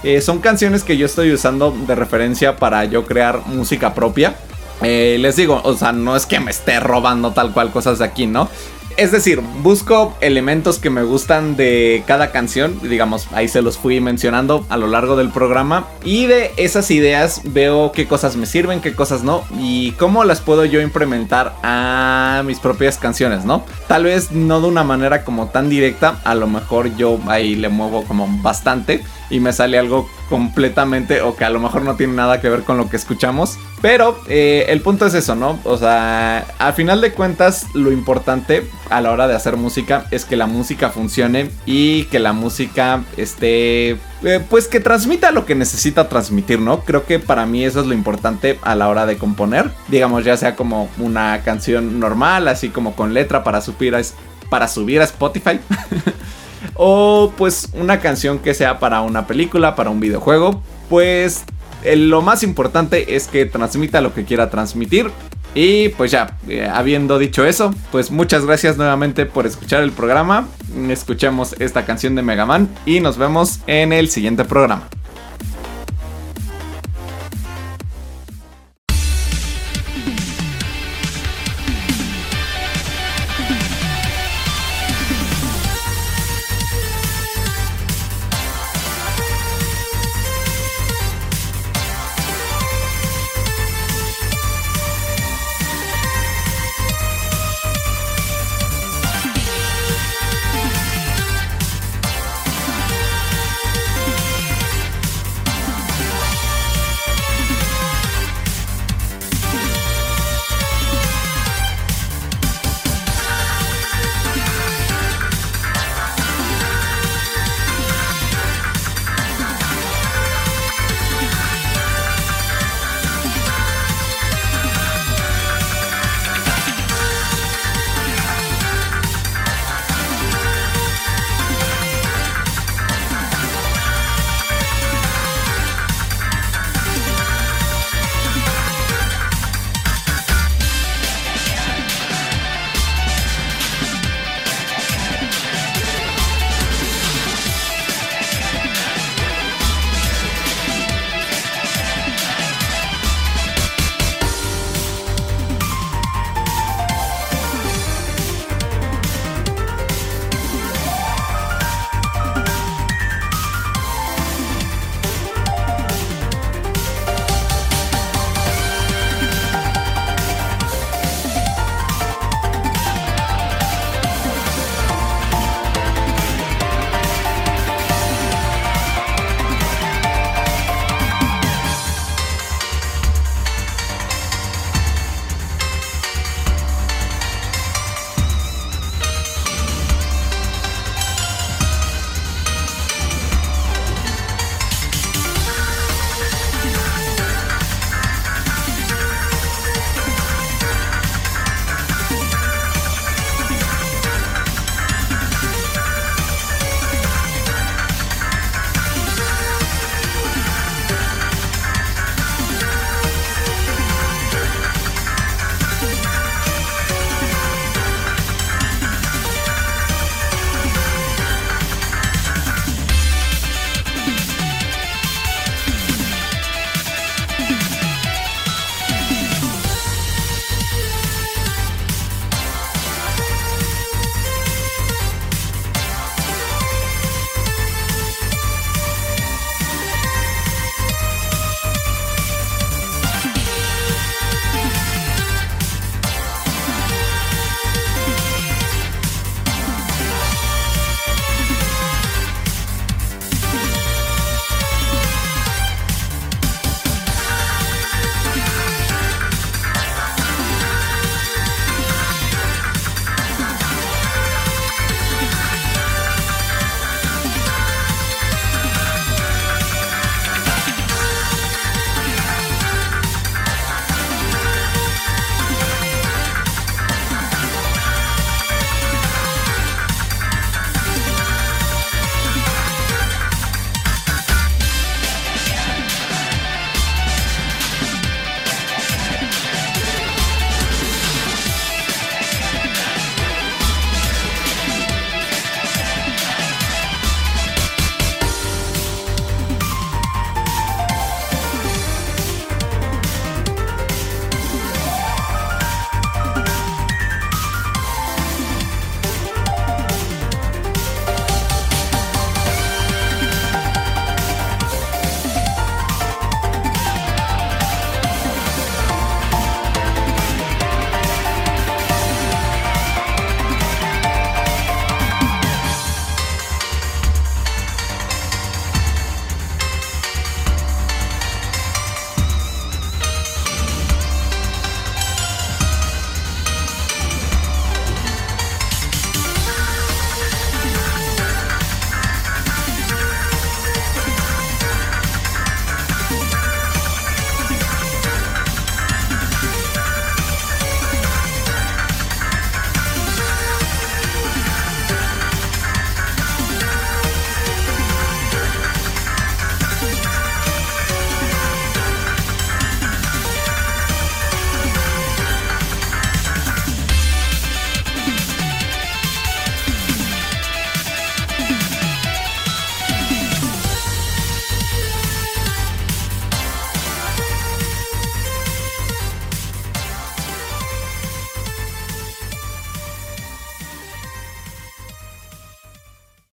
eh, 0.03 0.21
son 0.21 0.39
canciones 0.39 0.83
que 0.83 0.97
yo 0.97 1.05
estoy 1.05 1.31
usando 1.31 1.71
de 1.71 1.95
referencia 1.95 2.57
para 2.57 2.85
yo 2.85 3.05
crear 3.05 3.45
música 3.47 3.93
propia. 3.93 4.35
Eh, 4.81 5.17
les 5.19 5.35
digo, 5.35 5.59
o 5.63 5.75
sea, 5.75 5.91
no 5.91 6.15
es 6.15 6.25
que 6.25 6.39
me 6.39 6.51
esté 6.51 6.79
robando 6.79 7.31
tal 7.31 7.51
cual 7.51 7.71
cosas 7.71 7.99
de 7.99 8.05
aquí, 8.05 8.27
¿no? 8.27 8.49
Es 8.97 9.11
decir, 9.11 9.41
busco 9.61 10.17
elementos 10.21 10.79
que 10.79 10.89
me 10.89 11.03
gustan 11.03 11.55
de 11.55 12.03
cada 12.07 12.31
canción, 12.31 12.79
digamos, 12.81 13.27
ahí 13.31 13.47
se 13.47 13.61
los 13.61 13.77
fui 13.77 14.01
mencionando 14.01 14.65
a 14.69 14.77
lo 14.77 14.87
largo 14.87 15.15
del 15.15 15.29
programa, 15.29 15.87
y 16.03 16.25
de 16.25 16.51
esas 16.57 16.89
ideas 16.89 17.41
veo 17.45 17.91
qué 17.91 18.07
cosas 18.07 18.35
me 18.37 18.47
sirven, 18.47 18.81
qué 18.81 18.95
cosas 18.95 19.21
no, 19.21 19.43
y 19.59 19.91
cómo 19.91 20.23
las 20.23 20.41
puedo 20.41 20.65
yo 20.65 20.81
implementar 20.81 21.53
a 21.61 22.41
mis 22.43 22.59
propias 22.59 22.97
canciones, 22.97 23.45
¿no? 23.45 23.63
Tal 23.87 24.05
vez 24.05 24.31
no 24.31 24.61
de 24.61 24.67
una 24.67 24.83
manera 24.83 25.23
como 25.23 25.49
tan 25.49 25.69
directa, 25.69 26.19
a 26.23 26.33
lo 26.33 26.47
mejor 26.47 26.95
yo 26.97 27.19
ahí 27.27 27.55
le 27.55 27.69
muevo 27.69 28.03
como 28.03 28.27
bastante 28.41 29.03
y 29.29 29.39
me 29.39 29.53
sale 29.53 29.77
algo 29.77 30.09
completamente 30.27 31.21
o 31.21 31.35
que 31.35 31.45
a 31.45 31.51
lo 31.51 31.59
mejor 31.59 31.83
no 31.83 31.95
tiene 31.95 32.13
nada 32.13 32.41
que 32.41 32.49
ver 32.49 32.63
con 32.63 32.77
lo 32.77 32.89
que 32.89 32.97
escuchamos. 32.97 33.59
Pero 33.81 34.19
eh, 34.27 34.65
el 34.69 34.81
punto 34.81 35.05
es 35.05 35.13
eso, 35.13 35.35
¿no? 35.35 35.59
O 35.63 35.77
sea, 35.77 36.45
al 36.57 36.73
final 36.73 36.99
de 36.99 37.11
cuentas 37.11 37.67
lo 37.73 37.91
importante 37.91 38.67
a 38.89 39.01
la 39.01 39.11
hora 39.11 39.27
de 39.27 39.35
hacer 39.35 39.55
música 39.55 40.07
es 40.09 40.25
que 40.25 40.35
la 40.35 40.47
música 40.47 40.89
funcione 40.89 41.51
y 41.65 42.05
que 42.05 42.19
la 42.19 42.33
música 42.33 43.03
esté... 43.17 43.97
Eh, 44.23 44.43
pues 44.49 44.67
que 44.67 44.79
transmita 44.79 45.31
lo 45.31 45.45
que 45.45 45.53
necesita 45.53 46.09
transmitir, 46.09 46.59
¿no? 46.59 46.79
Creo 46.81 47.05
que 47.05 47.19
para 47.19 47.45
mí 47.45 47.63
eso 47.63 47.81
es 47.81 47.85
lo 47.85 47.93
importante 47.93 48.57
a 48.63 48.73
la 48.73 48.89
hora 48.89 49.05
de 49.05 49.17
componer. 49.17 49.69
Digamos, 49.89 50.25
ya 50.25 50.35
sea 50.37 50.55
como 50.55 50.89
una 50.97 51.41
canción 51.43 51.99
normal, 51.99 52.47
así 52.47 52.69
como 52.69 52.95
con 52.95 53.13
letra 53.13 53.43
para 53.43 53.61
subir 53.61 53.95
a, 53.95 54.01
para 54.49 54.67
subir 54.67 55.01
a 55.01 55.03
Spotify. 55.03 55.59
o 56.73 57.31
pues 57.37 57.69
una 57.73 57.99
canción 57.99 58.39
que 58.39 58.55
sea 58.55 58.79
para 58.79 59.01
una 59.01 59.27
película, 59.27 59.75
para 59.75 59.91
un 59.91 59.99
videojuego, 59.99 60.63
pues 60.89 61.43
lo 61.95 62.21
más 62.21 62.43
importante 62.43 63.15
es 63.15 63.27
que 63.27 63.45
transmita 63.45 64.01
lo 64.01 64.13
que 64.13 64.25
quiera 64.25 64.49
transmitir. 64.49 65.11
Y 65.55 65.89
pues 65.89 66.11
ya, 66.11 66.37
eh, 66.47 66.67
habiendo 66.71 67.17
dicho 67.17 67.45
eso, 67.45 67.73
pues 67.91 68.11
muchas 68.11 68.45
gracias 68.45 68.77
nuevamente 68.77 69.25
por 69.25 69.47
escuchar 69.47 69.81
el 69.81 69.91
programa. 69.91 70.47
Escuchemos 70.89 71.55
esta 71.59 71.85
canción 71.85 72.15
de 72.15 72.21
Mega 72.21 72.45
Man 72.45 72.69
y 72.85 72.99
nos 72.99 73.17
vemos 73.17 73.59
en 73.65 73.91
el 73.91 74.09
siguiente 74.09 74.45
programa. 74.45 74.87